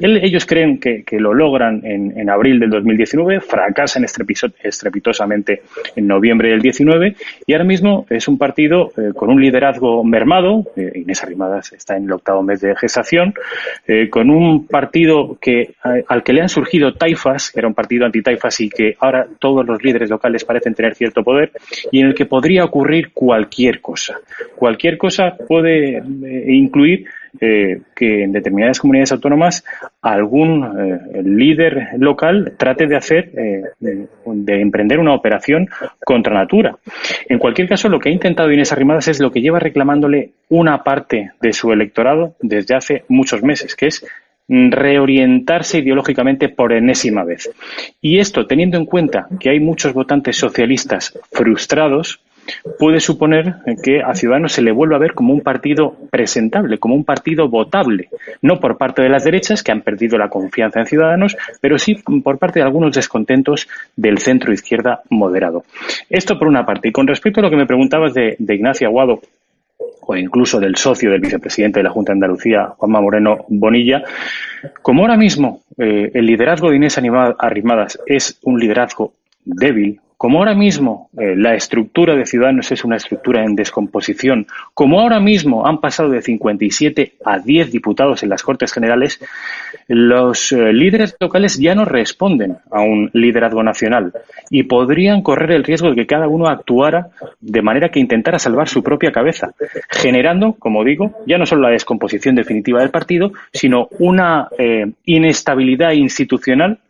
[0.00, 5.62] ellos creen que, lo logran en, abril del 2019, fracasan estrepitosamente
[5.96, 10.64] en noviembre del 19 y ahora mismo es un partido eh, con un liderazgo mermado,
[10.76, 13.34] eh, Inés Arrimadas está en el octavo mes de gestación,
[13.86, 15.74] eh, con un partido que
[16.06, 19.66] al que le han surgido taifas, que era un partido anti-taifas y que ahora todos
[19.66, 21.52] los líderes locales parecen tener cierto poder
[21.90, 24.18] y en el que podría ocurrir cualquier cosa.
[24.56, 26.02] Cualquier cosa puede
[26.46, 27.06] incluir
[27.40, 29.64] eh, que en determinadas comunidades autónomas
[30.02, 35.68] algún eh, líder local trate de hacer, eh, de, emprender una operación
[36.04, 36.76] contra natura.
[37.28, 40.82] En cualquier caso, lo que ha intentado Inés Arrimadas es lo que lleva reclamándole una
[40.82, 44.06] parte de su electorado desde hace muchos meses, que es
[44.48, 47.50] reorientarse ideológicamente por enésima vez.
[48.00, 52.20] Y esto teniendo en cuenta que hay muchos votantes socialistas frustrados,
[52.78, 56.94] puede suponer que a Ciudadanos se le vuelva a ver como un partido presentable, como
[56.94, 58.08] un partido votable,
[58.42, 61.96] no por parte de las derechas que han perdido la confianza en Ciudadanos, pero sí
[62.22, 65.64] por parte de algunos descontentos del centro izquierda moderado.
[66.08, 66.88] Esto por una parte.
[66.88, 69.20] Y con respecto a lo que me preguntabas de, Ignacio Aguado,
[70.10, 74.02] o incluso del socio del vicepresidente de la Junta de Andalucía, Juanma Moreno Bonilla,
[74.80, 79.12] como ahora mismo eh, el liderazgo de Inés Arrimadas es un liderazgo
[79.44, 85.00] débil, como ahora mismo eh, la estructura de Ciudadanos es una estructura en descomposición, como
[85.00, 89.20] ahora mismo han pasado de 57 a 10 diputados en las Cortes Generales,
[89.86, 94.12] los eh, líderes locales ya no responden a un liderazgo nacional
[94.50, 97.10] y podrían correr el riesgo de que cada uno actuara
[97.40, 99.52] de manera que intentara salvar su propia cabeza,
[99.88, 105.92] generando, como digo, ya no solo la descomposición definitiva del partido, sino una eh, inestabilidad
[105.92, 106.80] institucional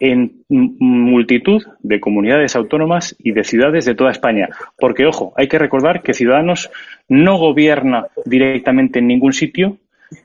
[0.00, 4.48] en multitud de comunidades autónomas y de ciudades de toda España.
[4.78, 6.70] Porque, ojo, hay que recordar que Ciudadanos
[7.08, 9.78] no gobierna directamente en ningún sitio,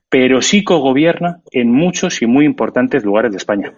[0.09, 3.73] pero sí cogobierna en muchos y muy importantes lugares de España.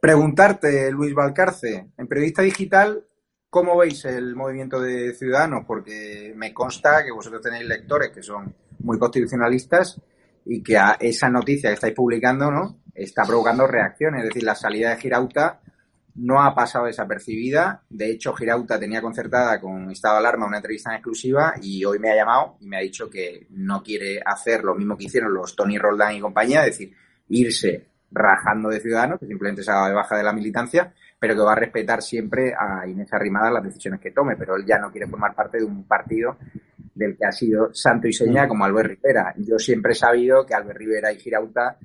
[0.00, 3.02] Preguntarte, Luis Valcarce, en Periodista Digital,
[3.50, 5.64] ¿cómo veis el movimiento de Ciudadanos?
[5.66, 10.00] Porque me consta que vosotros tenéis lectores que son muy constitucionalistas
[10.44, 12.78] y que a esa noticia que estáis publicando, ¿no?
[12.98, 14.22] Está provocando reacciones.
[14.22, 15.60] Es decir, la salida de Girauta
[16.16, 17.82] no ha pasado desapercibida.
[17.88, 21.98] De hecho, Girauta tenía concertada con Estado de Alarma una entrevista en exclusiva y hoy
[21.98, 25.32] me ha llamado y me ha dicho que no quiere hacer lo mismo que hicieron
[25.32, 26.94] los Tony Roldán y compañía, es decir,
[27.28, 31.34] irse rajando de Ciudadanos, que simplemente se ha dado de baja de la militancia, pero
[31.34, 34.78] que va a respetar siempre a Inés Arrimada las decisiones que tome, pero él ya
[34.78, 36.36] no quiere formar parte de un partido
[36.94, 39.34] del que ha sido santo y seña como Albert Rivera.
[39.36, 41.76] Yo siempre he sabido que Albert Rivera y Girauta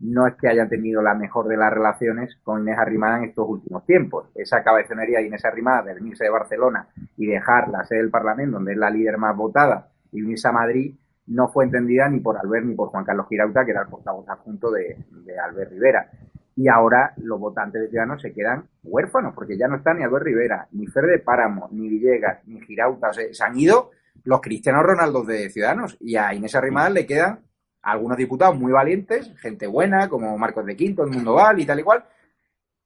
[0.00, 3.48] no es que hayan tenido la mejor de las relaciones con Inés Arrimada en estos
[3.48, 4.28] últimos tiempos.
[4.34, 8.56] Esa cabezonería de Inés Arrimada de venirse de Barcelona y dejar la sede del Parlamento,
[8.56, 10.94] donde es la líder más votada, y unirse a Madrid,
[11.26, 14.28] no fue entendida ni por Albert ni por Juan Carlos Girauta, que era el portavoz
[14.28, 16.10] adjunto de, de Albert Rivera.
[16.56, 20.24] Y ahora los votantes de Ciudadanos se quedan huérfanos, porque ya no está ni Albert
[20.24, 23.10] Rivera, ni Fer de Páramo, ni Villegas, ni Girauta.
[23.10, 23.90] O sea, se han ido
[24.24, 27.40] los cristianos Ronaldos de Ciudadanos y a Inés Arrimada le quedan
[27.82, 31.80] algunos diputados muy valientes, gente buena, como Marcos de Quinto, el Mundo Val y tal
[31.80, 32.04] y cual,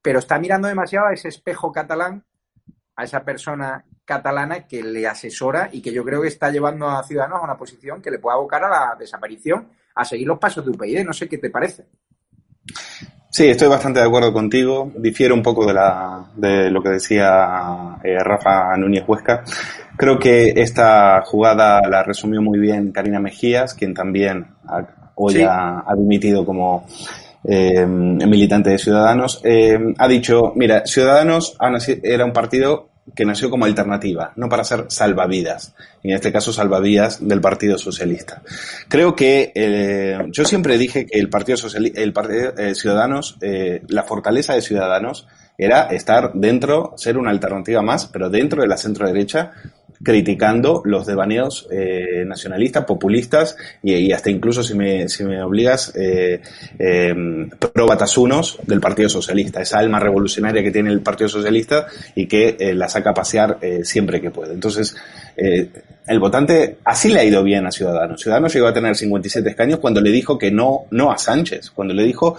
[0.01, 2.25] pero está mirando demasiado a ese espejo catalán,
[2.97, 7.03] a esa persona catalana que le asesora y que yo creo que está llevando a
[7.05, 10.65] Ciudadanos a una posición que le pueda abocar a la desaparición, a seguir los pasos
[10.65, 11.05] de UPyD.
[11.05, 11.87] No sé qué te parece.
[13.31, 14.93] Sí, estoy bastante de acuerdo contigo.
[14.95, 19.43] Difiero un poco de, la, de lo que decía eh, Rafa Núñez Huesca.
[19.97, 24.52] Creo que esta jugada la resumió muy bien Karina Mejías, quien también
[25.15, 26.87] hoy ha, dimitido como
[27.45, 29.41] eh, militante de Ciudadanos.
[29.45, 31.57] Eh, ha dicho, mira, Ciudadanos
[32.03, 37.27] era un partido que nació como alternativa, no para ser salvavidas, en este caso salvavidas
[37.27, 38.43] del Partido Socialista.
[38.89, 43.83] Creo que eh, yo siempre dije que el Partido, Socialista, el partido eh, Ciudadanos, eh,
[43.89, 45.27] la fortaleza de Ciudadanos
[45.59, 49.53] era estar dentro, ser una alternativa más, pero dentro de la centro derecha
[50.03, 56.41] criticando los devaneos eh, nacionalistas, populistas y, hasta incluso, si me, si me obligas, eh,
[56.79, 57.15] eh,
[58.67, 62.89] del Partido Socialista, esa alma revolucionaria que tiene el Partido Socialista y que eh, la
[62.89, 64.55] saca a pasear eh, siempre que puede.
[64.55, 64.97] Entonces,
[65.37, 65.69] eh,
[66.07, 68.21] el votante así le ha ido bien a Ciudadanos.
[68.21, 71.95] Ciudadanos llegó a tener 57 escaños cuando le dijo que no, no a Sánchez, cuando
[71.95, 72.37] le dijo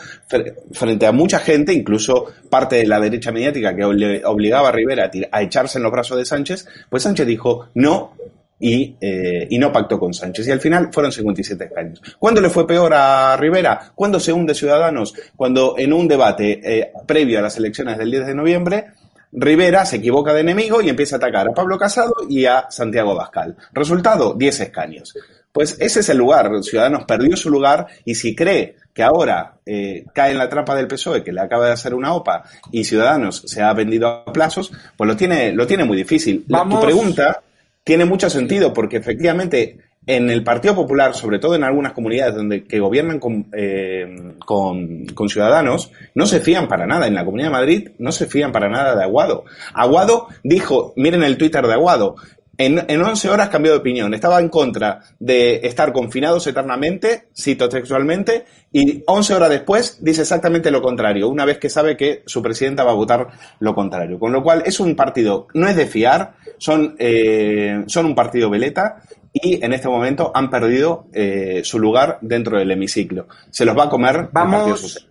[0.72, 5.42] frente a mucha gente, incluso parte de la derecha mediática que obligaba a Rivera a,
[5.42, 8.14] echarse en los brazos de Sánchez, pues Sánchez dijo no
[8.60, 10.48] y, eh, y, no pactó con Sánchez.
[10.48, 12.02] Y al final fueron 57 escaños.
[12.18, 13.92] ¿Cuándo le fue peor a Rivera?
[13.94, 15.14] ¿Cuándo se hunde Ciudadanos?
[15.36, 18.86] Cuando en un debate eh, previo a las elecciones del 10 de noviembre
[19.34, 23.16] Rivera se equivoca de enemigo y empieza a atacar a Pablo Casado y a Santiago
[23.16, 23.56] Bascal.
[23.72, 25.14] Resultado, 10 escaños.
[25.52, 26.52] Pues ese es el lugar.
[26.64, 30.88] Ciudadanos perdió su lugar y si cree que ahora eh, cae en la trampa del
[30.88, 34.72] PSOE, que le acaba de hacer una OPA, y Ciudadanos se ha vendido a plazos,
[34.96, 36.46] pues lo tiene, lo tiene muy difícil.
[36.48, 37.42] Tu pregunta
[37.84, 42.64] tiene mucho sentido, porque efectivamente en el Partido Popular, sobre todo en algunas comunidades donde
[42.66, 47.08] que gobiernan con, eh, con, con, Ciudadanos, no se fían para nada.
[47.08, 49.46] En la Comunidad de Madrid no se fían para nada de Aguado.
[49.74, 52.16] Aguado dijo, miren el Twitter de Aguado,
[52.58, 54.14] en, en 11 horas cambió de opinión.
[54.14, 60.70] Estaba en contra de estar confinados eternamente, cito textualmente, y 11 horas después dice exactamente
[60.70, 63.28] lo contrario, una vez que sabe que su presidenta va a votar
[63.60, 64.20] lo contrario.
[64.20, 68.50] Con lo cual es un partido, no es de fiar, son, eh, son un partido
[68.50, 69.02] veleta
[69.32, 73.28] y en este momento han perdido eh, su lugar dentro del hemiciclo.
[73.50, 75.08] Se los va a comer Vamos,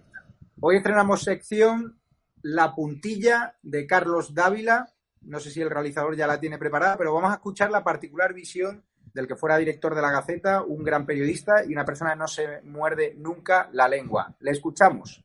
[0.61, 1.99] Hoy estrenamos sección
[2.41, 4.92] La puntilla de Carlos Dávila
[5.25, 8.35] no sé si el realizador ya la tiene preparada, pero vamos a escuchar la particular
[8.35, 12.19] visión del que fuera director de la Gaceta, un gran periodista y una persona que
[12.19, 14.35] no se muerde nunca la lengua.
[14.41, 15.23] Le escuchamos.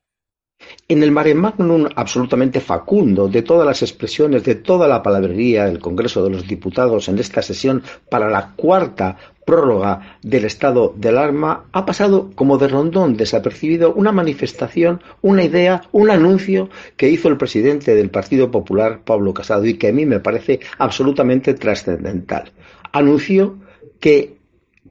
[0.87, 5.79] En el mare magnum absolutamente facundo de todas las expresiones, de toda la palabrería del
[5.79, 9.17] Congreso de los Diputados en esta sesión para la cuarta
[9.47, 15.83] prórroga del estado de alarma, ha pasado como de rondón desapercibido una manifestación, una idea,
[15.93, 20.05] un anuncio que hizo el presidente del Partido Popular, Pablo Casado, y que a mí
[20.05, 22.51] me parece absolutamente trascendental.
[22.91, 23.57] Anunció
[24.01, 24.37] que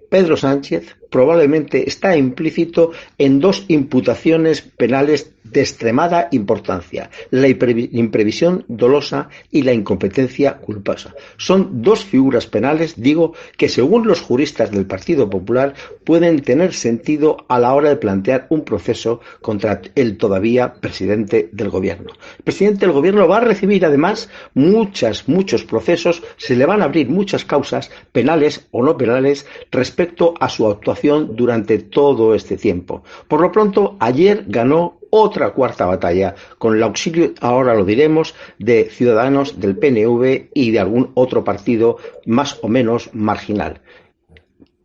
[0.09, 9.29] Pedro Sánchez probablemente está implícito en dos imputaciones penales de extremada importancia, la imprevisión dolosa
[9.53, 11.15] y la incompetencia culposa.
[11.37, 17.45] Son dos figuras penales, digo, que según los juristas del Partido Popular pueden tener sentido
[17.49, 22.13] a la hora de plantear un proceso contra el todavía presidente del gobierno.
[22.39, 26.87] El presidente del gobierno va a recibir además muchas, muchos procesos, se le van a
[26.87, 33.03] abrir muchas causas penales o no penales respecto a su actuación durante todo este tiempo.
[33.29, 38.89] Por lo pronto, ayer ganó otra cuarta batalla, con el auxilio, ahora lo diremos, de
[38.91, 43.81] ciudadanos del PNV y de algún otro partido más o menos marginal.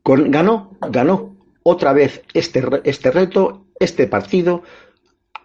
[0.04, 4.64] ganó, ganó otra vez este, este reto, este partido,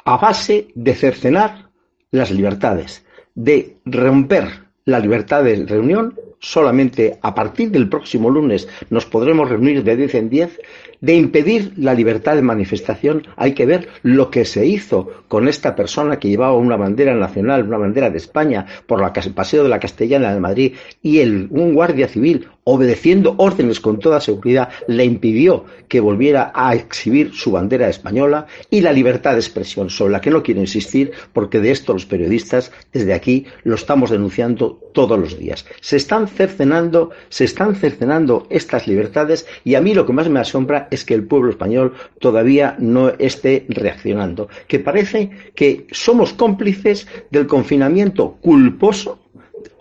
[0.05, 1.71] a base de cercenar
[2.11, 3.05] las libertades,
[3.35, 6.15] de romper la libertad de reunión.
[6.49, 10.61] Solamente a partir del próximo lunes nos podremos reunir de 10 en 10
[11.01, 15.75] de impedir la libertad de manifestación, hay que ver lo que se hizo con esta
[15.75, 19.81] persona que llevaba una bandera nacional, una bandera de España, por el paseo de la
[19.81, 25.65] Castellana de Madrid, y el, un guardia civil, obedeciendo órdenes con toda seguridad, le impidió
[25.89, 30.31] que volviera a exhibir su bandera española y la libertad de expresión, sobre la que
[30.31, 35.39] no quiero insistir, porque de esto los periodistas desde aquí lo estamos denunciando todos los
[35.39, 35.67] días.
[35.81, 40.41] Se están cercenando, se están cercenando estas libertades y a mí lo que más me
[40.41, 47.09] asombra es que el pueblo español todavía no esté reaccionando, que parece que somos cómplices
[47.31, 49.19] del confinamiento culposo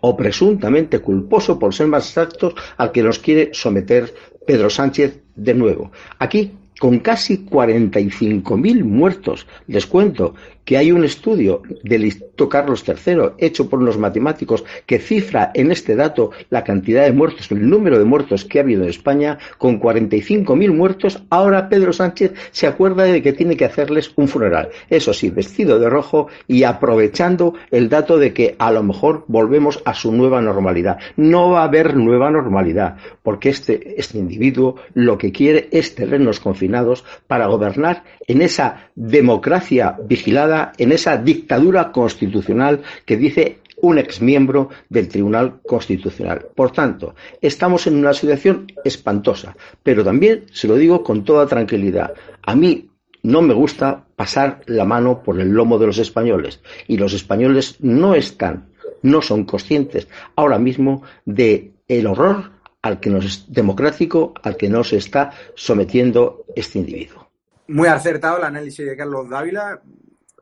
[0.02, 4.14] o presuntamente culposo por ser más exactos al que nos quiere someter
[4.48, 5.92] Pedro Sánchez de nuevo.
[6.20, 9.48] Aquí con casi 45.000 muertos.
[9.68, 10.36] Les cuento
[10.66, 15.72] que hay un estudio del Instituto Carlos III hecho por unos matemáticos que cifra en
[15.72, 19.38] este dato la cantidad de muertos, el número de muertos que ha habido en España,
[19.58, 24.70] con 45.000 muertos, ahora Pedro Sánchez se acuerda de que tiene que hacerles un funeral.
[24.90, 29.82] Eso sí, vestido de rojo y aprovechando el dato de que a lo mejor volvemos
[29.86, 30.98] a su nueva normalidad.
[31.16, 36.40] No va a haber nueva normalidad, porque este, este individuo lo que quiere es tenernos
[36.40, 44.70] confinados para gobernar en esa democracia vigilada en esa dictadura constitucional que dice un exmiembro
[44.90, 46.48] del Tribunal Constitucional.
[46.56, 52.14] Por tanto, estamos en una situación espantosa, pero también se lo digo con toda tranquilidad.
[52.44, 52.90] A mí
[53.24, 57.78] no me gusta pasar la mano por el lomo de los españoles y los españoles
[57.80, 58.70] no están,
[59.02, 62.52] no son conscientes ahora mismo de el horror
[62.82, 67.25] al que nos democrático al que nos está sometiendo este individuo.
[67.68, 69.82] Muy acertado el análisis de Carlos Dávila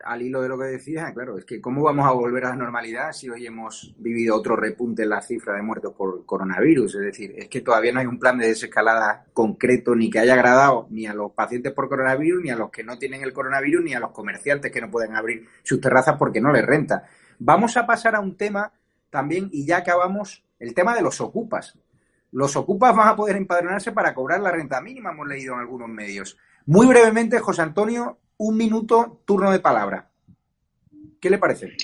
[0.03, 2.55] al hilo de lo que decías, claro, es que ¿cómo vamos a volver a la
[2.57, 6.95] normalidad si hoy hemos vivido otro repunte en la cifra de muertos por coronavirus?
[6.95, 10.34] Es decir, es que todavía no hay un plan de desescalada concreto ni que haya
[10.34, 13.84] agradado ni a los pacientes por coronavirus, ni a los que no tienen el coronavirus,
[13.86, 17.03] ni a los comerciantes que no pueden abrir sus terrazas porque no les renta.
[17.39, 18.74] Vamos a pasar a un tema
[19.09, 21.78] también, y ya acabamos, el tema de los ocupas.
[22.34, 25.88] Los ocupas van a poder empadronarse para cobrar la renta mínima, hemos leído en algunos
[25.88, 26.38] medios.
[26.66, 30.09] Muy brevemente, José Antonio, un minuto, turno de palabra.
[31.20, 31.76] ¿Qué le parece?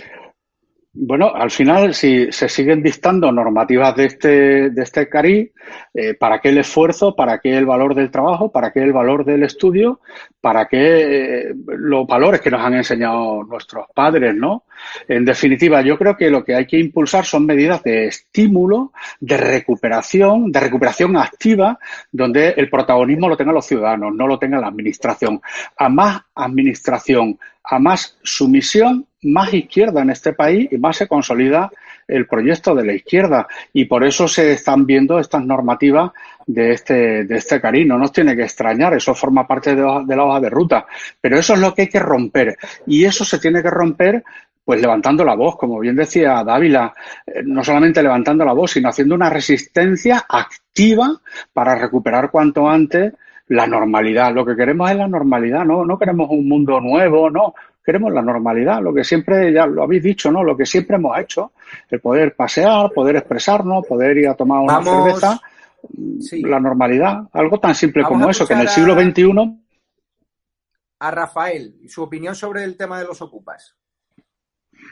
[0.92, 5.52] Bueno, al final, si se siguen dictando normativas de este, de este CARI,
[5.94, 7.16] eh, ¿para qué el esfuerzo?
[7.16, 8.52] ¿Para qué el valor del trabajo?
[8.52, 10.02] ¿Para qué el valor del estudio?
[10.42, 14.64] ¿Para qué eh, los valores que nos han enseñado nuestros padres, no?
[15.08, 19.38] En definitiva, yo creo que lo que hay que impulsar son medidas de estímulo, de
[19.38, 21.78] recuperación, de recuperación activa,
[22.12, 25.40] donde el protagonismo lo tengan los ciudadanos, no lo tenga la administración.
[25.78, 31.70] A más administración, a más sumisión, más izquierda en este país y más se consolida
[32.08, 33.48] el proyecto de la izquierda.
[33.74, 36.12] Y por eso se están viendo estas normativas
[36.46, 37.94] de este, de este cariño.
[37.94, 40.86] No nos tiene que extrañar, eso forma parte de, de la hoja de ruta.
[41.22, 42.58] Pero eso es lo que hay que romper.
[42.88, 44.24] Y eso se tiene que romper
[44.70, 46.94] pues levantando la voz, como bien decía Dávila,
[47.26, 51.10] eh, no solamente levantando la voz, sino haciendo una resistencia activa
[51.52, 53.14] para recuperar cuanto antes
[53.48, 54.32] la normalidad.
[54.32, 58.22] Lo que queremos es la normalidad, no, no queremos un mundo nuevo, no, queremos la
[58.22, 60.44] normalidad, lo que siempre, ya lo habéis dicho, ¿no?
[60.44, 61.54] Lo que siempre hemos hecho,
[61.90, 65.40] el poder pasear, poder expresarnos, poder ir a tomar una cerveza,
[66.44, 69.66] la normalidad, algo tan simple como eso, que en el siglo XXI...
[71.02, 73.76] A Rafael, su opinión sobre el tema de los ocupas.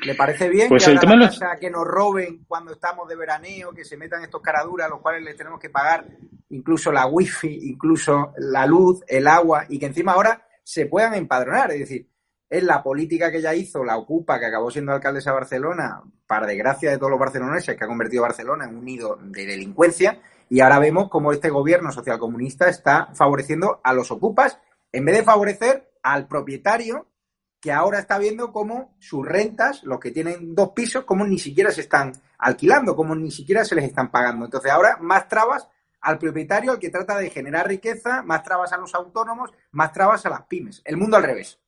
[0.06, 1.30] ¿Le parece bien pues que, el tema
[1.60, 5.24] que nos roben cuando estamos de veraneo, que se metan estos caraduras, a los cuales
[5.24, 6.06] les tenemos que pagar
[6.50, 11.72] incluso la wifi, incluso la luz, el agua, y que encima ahora se puedan empadronar?
[11.72, 12.08] Es decir,
[12.50, 16.48] es la política que ya hizo la Ocupa, que acabó siendo alcaldesa de Barcelona, para
[16.48, 20.20] desgracia de todos los barceloneses, que ha convertido a Barcelona en un nido de delincuencia,
[20.50, 24.60] y ahora vemos cómo este gobierno socialcomunista está favoreciendo a los ocupas
[24.92, 27.08] en vez de favorecer al propietario
[27.60, 31.72] que ahora está viendo cómo sus rentas, los que tienen dos pisos, como ni siquiera
[31.72, 34.46] se están alquilando, como ni siquiera se les están pagando.
[34.46, 35.68] Entonces ahora más trabas
[36.00, 40.26] al propietario, al que trata de generar riqueza, más trabas a los autónomos, más trabas
[40.26, 40.82] a las pymes.
[40.86, 41.60] El mundo al revés.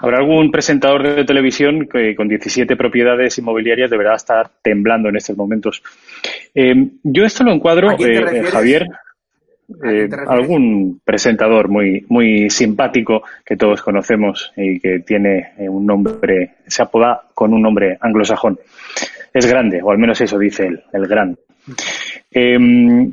[0.00, 5.36] Habrá algún presentador de televisión que con 17 propiedades inmobiliarias deberá estar temblando en estos
[5.36, 5.82] momentos.
[6.54, 8.86] Eh, yo esto lo encuadro, eh, Javier,
[9.84, 16.82] eh, algún presentador muy, muy simpático que todos conocemos y que tiene un nombre, se
[16.82, 18.56] apoda con un nombre anglosajón.
[19.34, 21.36] Es grande, o al menos eso dice él, el gran.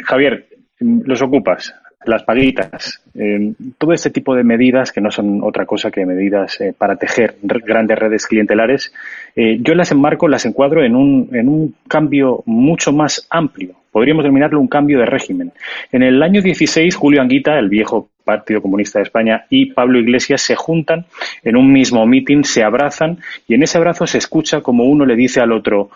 [0.06, 0.46] Javier,
[0.80, 1.74] los ocupas
[2.06, 6.60] las paguitas, eh, todo este tipo de medidas que no son otra cosa que medidas
[6.62, 8.94] eh, para tejer grandes redes clientelares,
[9.36, 13.76] eh, yo las enmarco, las encuadro en un, en un cambio mucho más amplio.
[13.92, 15.54] Podríamos denominarlo un cambio de régimen.
[15.92, 20.42] En el año 16, Julio Anguita, el viejo Partido Comunista de España, y Pablo Iglesias
[20.42, 21.06] se juntan
[21.44, 25.16] en un mismo mitin, se abrazan y en ese abrazo se escucha como uno le
[25.16, 25.92] dice al otro,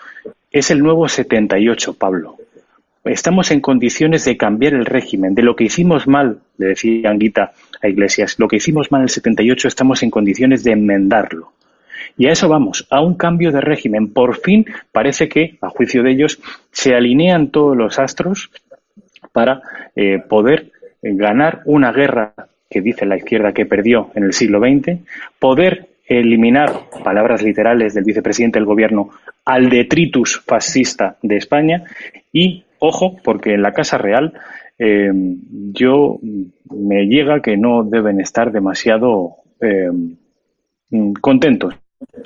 [0.50, 2.38] es el nuevo 78, Pablo
[3.12, 5.36] estamos en condiciones de cambiar el régimen.
[5.36, 9.03] De lo que hicimos mal, le decía Anguita a Iglesias, lo que hicimos mal en
[9.03, 11.53] el 78 estamos en condiciones de enmendarlo.
[12.18, 14.12] Y a eso vamos, a un cambio de régimen.
[14.12, 16.39] Por fin parece que, a juicio de ellos,
[16.72, 18.51] se alinean todos los astros
[19.32, 19.62] para
[19.95, 22.34] eh, poder ganar una guerra
[22.70, 24.99] que dice la izquierda que perdió en el siglo XX,
[25.39, 26.72] poder eliminar,
[27.03, 29.12] palabras literales del vicepresidente del gobierno,
[29.45, 31.84] al detritus fascista de España
[32.32, 34.34] y Ojo, porque en la Casa Real
[34.77, 35.11] eh,
[35.73, 36.17] yo
[36.71, 39.89] me llega que no deben estar demasiado eh,
[41.19, 41.75] contentos.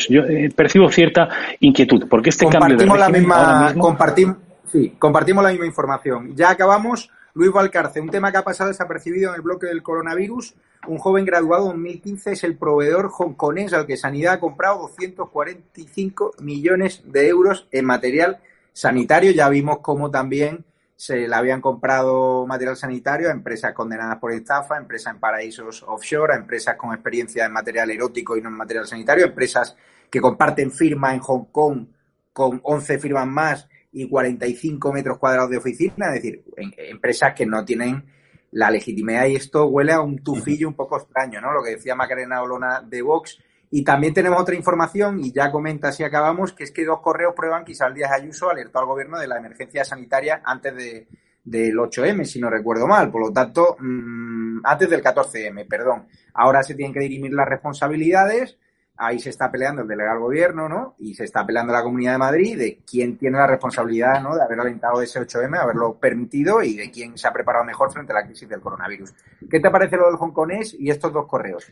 [0.07, 1.29] Yo eh, percibo cierta
[1.59, 4.37] inquietud, porque este cambio de la misma, compartimos,
[4.71, 6.35] sí, compartimos la misma información.
[6.35, 7.09] Ya acabamos.
[7.35, 10.53] Luis Valcarce, un tema que ha pasado desapercibido en el bloque del coronavirus.
[10.87, 16.33] Un joven graduado en 2015 es el proveedor hongkonés al que Sanidad ha comprado 245
[16.41, 18.37] millones de euros en material
[18.73, 19.31] sanitario.
[19.31, 20.65] Ya vimos cómo también
[20.95, 26.33] se le habían comprado material sanitario a empresas condenadas por estafa, empresas en paraísos offshore,
[26.33, 29.75] a empresas con experiencia en material erótico y no en material sanitario, empresas
[30.09, 31.87] que comparten firma en Hong Kong
[32.31, 37.63] con 11 firmas más y 45 metros cuadrados de oficina, es decir, empresas que no
[37.63, 38.05] tienen
[38.51, 41.51] la legitimidad y esto huele a un tufillo un poco extraño, ¿no?
[41.51, 43.39] Lo que decía Macarena Olona de Vox,
[43.75, 47.33] y también tenemos otra información, y ya comenta si acabamos, que es que dos correos
[47.35, 51.07] prueban que Isabel Díaz Ayuso alertó al gobierno de la emergencia sanitaria antes de,
[51.43, 53.09] del 8M, si no recuerdo mal.
[53.09, 56.05] Por lo tanto, mm, antes del 14M, perdón.
[56.35, 58.59] Ahora se tienen que dirimir las responsabilidades.
[58.95, 60.93] Ahí se está peleando el delegado del gobierno, ¿no?
[60.99, 64.35] Y se está peleando la Comunidad de Madrid de quién tiene la responsabilidad, ¿no?
[64.35, 68.11] De haber alentado ese 8M, haberlo permitido y de quién se ha preparado mejor frente
[68.11, 69.15] a la crisis del coronavirus.
[69.49, 71.71] ¿Qué te parece lo del hongkonés y estos dos correos?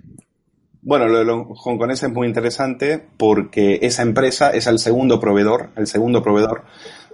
[0.84, 5.70] Bueno, lo de los hongkoneses es muy interesante porque esa empresa es el segundo proveedor,
[5.76, 6.64] el segundo proveedor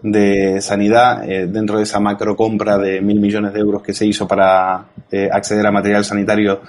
[0.01, 4.05] de sanidad eh, dentro de esa macro compra de mil millones de euros que se
[4.05, 6.61] hizo para, eh, acceder a material sanitario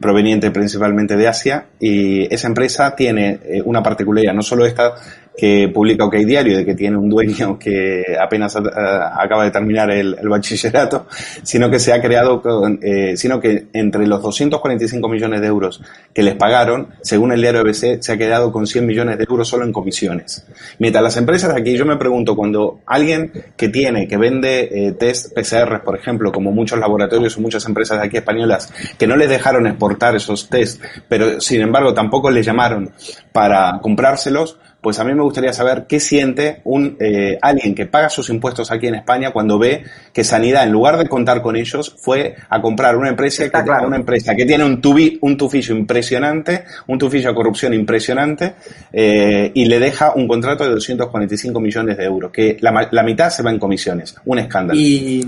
[0.00, 1.66] proveniente principalmente de Asia.
[1.78, 4.94] Y esa empresa tiene eh, una particularidad, no solo esta
[5.36, 10.16] que publica OK Diario, de que tiene un dueño que apenas acaba de terminar el,
[10.28, 11.06] bachillerato,
[11.42, 15.82] sino que se ha creado, con, eh, sino que entre los 245 millones de euros
[16.12, 19.48] que les pagaron, según el diario ABC, se ha quedado con 100 millones de euros
[19.48, 20.46] solo en comisiones.
[20.78, 25.34] Mientras las empresas aquí, yo me pregunto, cuando alguien que tiene, que vende eh, test
[25.34, 29.66] PCR, por ejemplo, como muchos laboratorios o muchas empresas aquí españolas, que no les dejaron
[29.66, 32.90] exportar esos test, pero sin embargo tampoco les llamaron
[33.32, 38.08] para comprárselos, pues a mí me gustaría saber qué siente un eh, alguien que paga
[38.08, 39.82] sus impuestos aquí en España cuando ve
[40.12, 43.96] que Sanidad, en lugar de contar con ellos, fue a comprar una empresa, que, una
[43.96, 48.54] empresa que tiene un, tubi, un tufillo impresionante, un tufillo de corrupción impresionante,
[48.92, 53.28] eh, y le deja un contrato de 245 millones de euros, que la, la mitad
[53.30, 54.14] se va en comisiones.
[54.24, 54.78] Un escándalo.
[54.78, 55.20] Y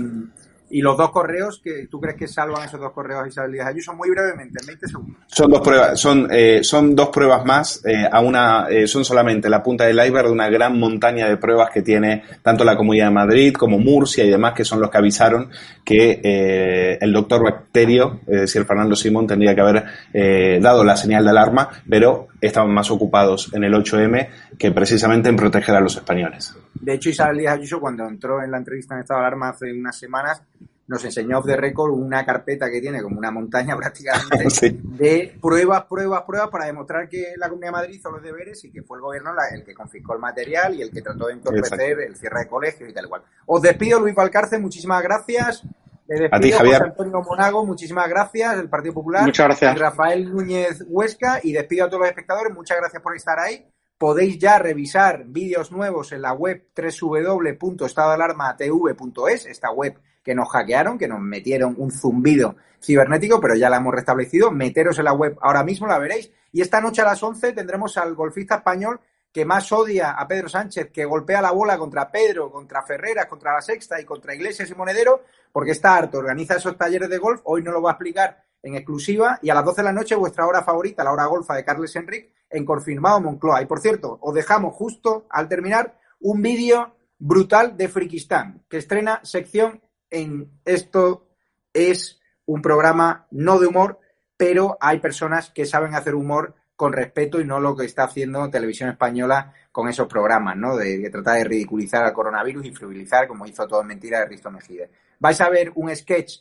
[0.71, 3.93] y los dos correos, que tú crees que salvan esos dos correos Isabel Díaz Ayuso,
[3.93, 5.23] muy brevemente, en 20 segundos.
[5.27, 9.49] Son dos pruebas, son, eh, son dos pruebas más, eh, a una, eh, son solamente
[9.49, 13.07] la punta del iceberg de una gran montaña de pruebas que tiene tanto la Comunidad
[13.07, 15.49] de Madrid como Murcia y demás, que son los que avisaron
[15.83, 21.31] que el doctor Bacterio, es decir, Fernando Simón, tendría que haber dado la señal de
[21.31, 26.55] alarma, pero estaban más ocupados en el 8M que precisamente en proteger a los españoles.
[26.81, 29.71] De hecho, Isabel Díaz Ayuso, cuando entró en la entrevista en estado de alarma hace
[29.71, 30.41] unas semanas,
[30.89, 35.85] nos enseñó off the record una carpeta que tiene como una montaña prácticamente de pruebas,
[35.85, 38.97] pruebas, pruebas para demostrar que la Comunidad de Madrid hizo los deberes y que fue
[38.97, 42.39] el gobierno el que confiscó el material y el que trató de entorpecer el cierre
[42.39, 43.21] de colegios y tal cual.
[43.45, 45.63] Os despido, Luis Valcarce, muchísimas gracias.
[46.07, 46.81] Le despido, A ti, Javier.
[46.81, 49.23] Antonio Monago, muchísimas gracias, el Partido Popular.
[49.25, 49.77] Muchas gracias.
[49.77, 53.63] Rafael Núñez Huesca y despido a todos los espectadores, muchas gracias por estar ahí.
[53.99, 61.09] Podéis ya revisar vídeos nuevos en la web www.estadoalarmatv.es, esta web que nos hackearon, que
[61.09, 64.51] nos metieron un zumbido cibernético, pero ya la hemos restablecido.
[64.51, 66.31] Meteros en la web ahora mismo, la veréis.
[66.53, 69.01] Y esta noche a las 11 tendremos al golfista español
[69.39, 73.53] que más odia a Pedro Sánchez, que golpea la bola contra Pedro, contra Ferreras, contra
[73.53, 75.23] la Sexta y contra Iglesias y Monedero,
[75.53, 78.75] porque está harto, organiza esos talleres de golf, hoy no lo va a explicar en
[78.75, 81.63] exclusiva, y a las 12 de la noche vuestra hora favorita, la hora golfa de
[81.63, 83.61] Carles Enrique, en Confirmado Moncloa.
[83.61, 89.21] Y por cierto, os dejamos justo al terminar un vídeo brutal de Frikistán, que estrena
[89.23, 91.29] sección en esto
[91.71, 94.01] es un programa no de humor,
[94.35, 98.49] pero hay personas que saben hacer humor con respeto y no lo que está haciendo
[98.49, 100.77] Televisión Española con esos programas, ¿no?
[100.77, 104.49] De, tratar de ridiculizar al coronavirus y frivolizar, como hizo todo en mentira de Risto
[104.49, 104.89] Mejide.
[105.19, 106.39] Vais a ver un sketch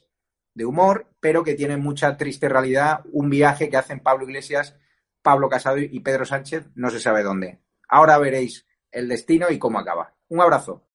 [0.55, 4.77] de humor, pero que tiene mucha triste realidad, un viaje que hacen Pablo Iglesias,
[5.23, 7.59] Pablo Casado y Pedro Sánchez, no se sabe dónde.
[7.89, 10.15] Ahora veréis el destino y cómo acaba.
[10.29, 10.88] Un abrazo.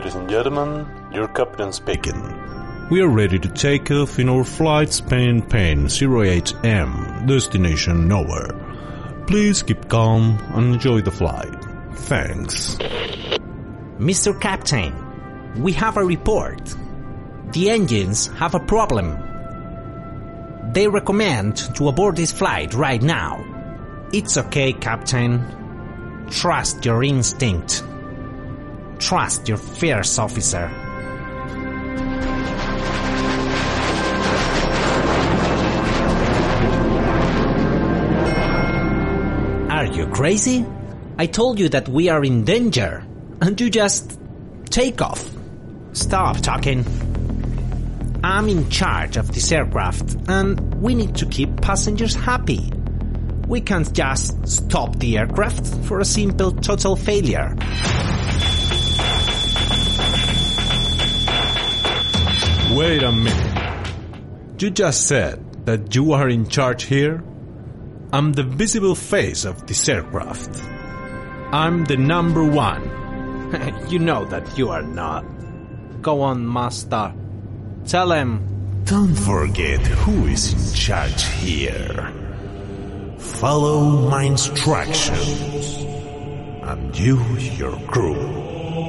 [0.00, 2.88] Ladies and gentlemen, your captain speaking.
[2.88, 8.48] We are ready to take off in our flight Spain Pain 08M, destination nowhere.
[9.26, 11.54] Please keep calm and enjoy the flight.
[12.08, 12.76] Thanks.
[13.98, 14.40] Mr.
[14.40, 14.94] Captain,
[15.62, 16.74] we have a report.
[17.52, 19.18] The engines have a problem.
[20.72, 23.44] They recommend to abort this flight right now.
[24.14, 25.44] It's okay, Captain.
[26.30, 27.84] Trust your instinct.
[29.00, 30.70] Trust your fierce officer.
[39.70, 40.66] Are you crazy?
[41.18, 43.04] I told you that we are in danger,
[43.40, 44.20] and you just
[44.66, 45.28] take off.
[45.92, 46.84] Stop talking.
[48.22, 52.70] I'm in charge of this aircraft, and we need to keep passengers happy.
[53.48, 57.56] We can't just stop the aircraft for a simple total failure.
[62.70, 63.92] Wait a minute.
[64.62, 67.20] You just said that you are in charge here?
[68.12, 70.62] I'm the visible face of this aircraft.
[71.52, 72.84] I'm the number one.
[73.88, 75.24] you know that you are not.
[76.00, 77.12] Go on, master.
[77.86, 78.82] Tell him.
[78.84, 82.12] Don't forget who is in charge here.
[83.18, 85.76] Follow my instructions.
[86.62, 87.20] And you,
[87.58, 88.14] your crew,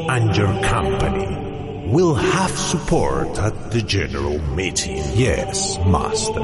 [0.07, 1.40] and your company
[1.91, 5.03] will have support at the general meeting.
[5.13, 6.39] Yes, master.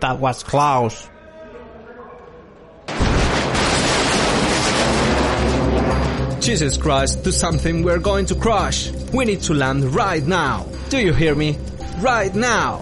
[0.00, 1.08] that was close.
[6.40, 8.90] Jesus Christ, do something, we're going to crash.
[9.14, 10.66] We need to land right now.
[10.90, 11.56] Do you hear me?
[12.04, 12.80] Right now.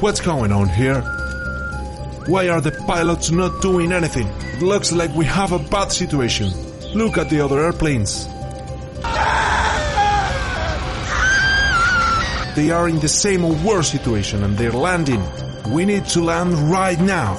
[0.00, 1.00] What's going on here?
[2.26, 4.26] Why are the pilots not doing anything?
[4.26, 6.52] It looks like we have a bad situation.
[6.94, 8.26] Look at the other airplanes.
[12.56, 15.24] They are in the same or worse situation and they're landing.
[15.70, 17.38] We need to land right now.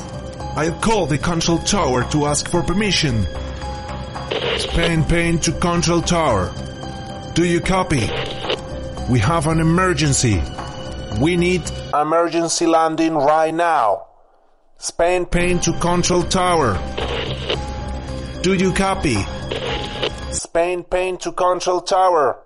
[0.56, 3.28] I'll call the control tower to ask for permission.
[4.58, 6.52] Spain Pain to control tower.
[7.36, 8.10] Do you copy?
[9.12, 10.42] We have an emergency.
[11.20, 14.08] We need emergency landing right now.
[14.78, 16.80] Spain Pain to control tower.
[18.42, 19.18] Do you copy?
[20.32, 22.40] Spain Pain to control tower.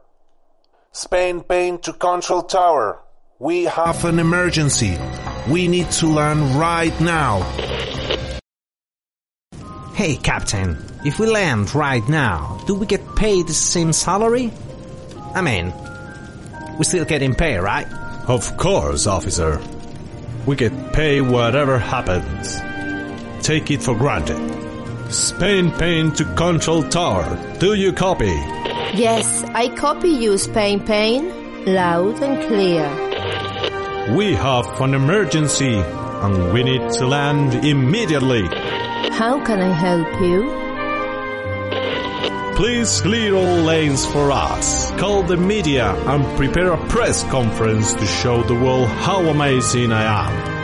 [0.92, 3.00] Spain Pain to control tower.
[3.38, 4.98] We have an emergency.
[5.48, 7.44] We need to land right now.
[9.94, 14.52] Hey, Captain, if we land right now, do we get paid the same salary?
[15.36, 15.72] I mean,
[16.78, 17.88] we still getting pay, right?
[18.28, 19.62] Of course, officer.
[20.46, 22.60] We get pay whatever happens.
[23.46, 24.56] Take it for granted.
[25.12, 27.38] Spain Pain to Control Tower.
[27.60, 28.34] Do you copy?
[28.96, 31.66] Yes, I copy you, Spain Pain.
[31.66, 34.16] Loud and clear.
[34.16, 38.48] We have an emergency and we need to land immediately.
[39.12, 40.65] How can I help you?
[42.56, 44.90] Please clear all lanes for us.
[44.92, 50.04] Call the media and prepare a press conference to show the world how amazing I
[50.06, 50.56] am.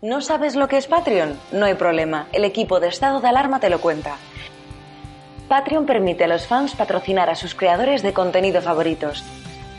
[0.00, 1.38] ¿No sabes lo que es Patreon?
[1.52, 4.16] No hay problema, el equipo de estado de alarma te lo cuenta.
[5.52, 9.22] Patreon permite a los fans patrocinar a sus creadores de contenido favoritos.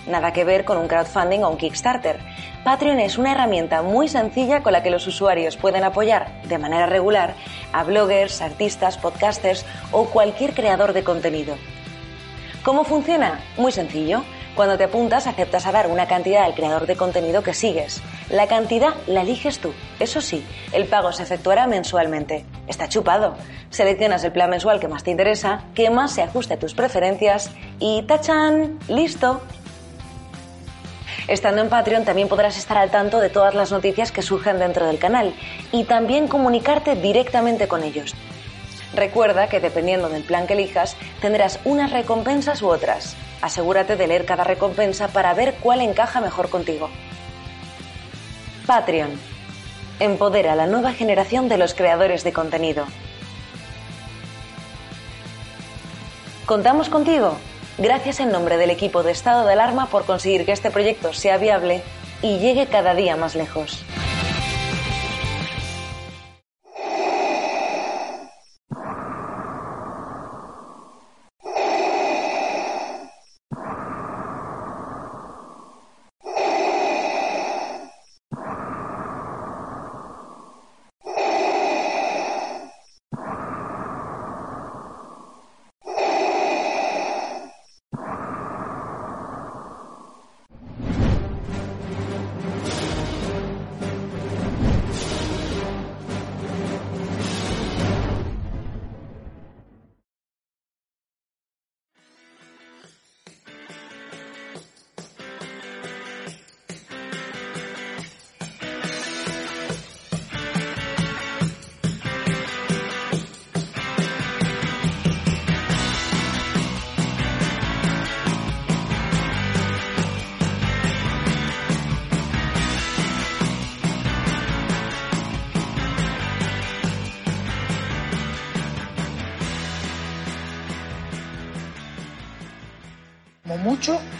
[0.05, 2.19] Nada que ver con un crowdfunding o un Kickstarter.
[2.63, 6.86] Patreon es una herramienta muy sencilla con la que los usuarios pueden apoyar de manera
[6.86, 7.34] regular
[7.71, 11.55] a bloggers, artistas, podcasters o cualquier creador de contenido.
[12.61, 13.39] ¿Cómo funciona?
[13.57, 14.24] Muy sencillo.
[14.56, 18.04] Cuando te apuntas, aceptas a dar una cantidad al creador de contenido que sigues.
[18.30, 19.74] La cantidad la eliges tú.
[19.99, 22.45] Eso sí, el pago se efectuará mensualmente.
[22.68, 23.36] Está chupado.
[23.72, 27.49] Seleccionas el plan mensual que más te interesa, que más se ajuste a tus preferencias
[27.80, 28.78] y ¡tachan!
[28.88, 29.41] ¡Listo!
[31.28, 34.86] Estando en Patreon también podrás estar al tanto de todas las noticias que surgen dentro
[34.86, 35.34] del canal
[35.72, 38.14] y también comunicarte directamente con ellos.
[38.94, 43.16] Recuerda que dependiendo del plan que elijas, tendrás unas recompensas u otras.
[43.41, 46.89] Asegúrate de leer cada recompensa para ver cuál encaja mejor contigo.
[48.68, 49.20] Patreon.
[50.00, 52.86] Empodera a la nueva generación de los creadores de contenido.
[56.46, 57.38] Contamos contigo.
[57.78, 61.38] Gracias en nombre del equipo de estado de alarma por conseguir que este proyecto sea
[61.38, 61.82] viable
[62.22, 63.84] y llegue cada día más lejos.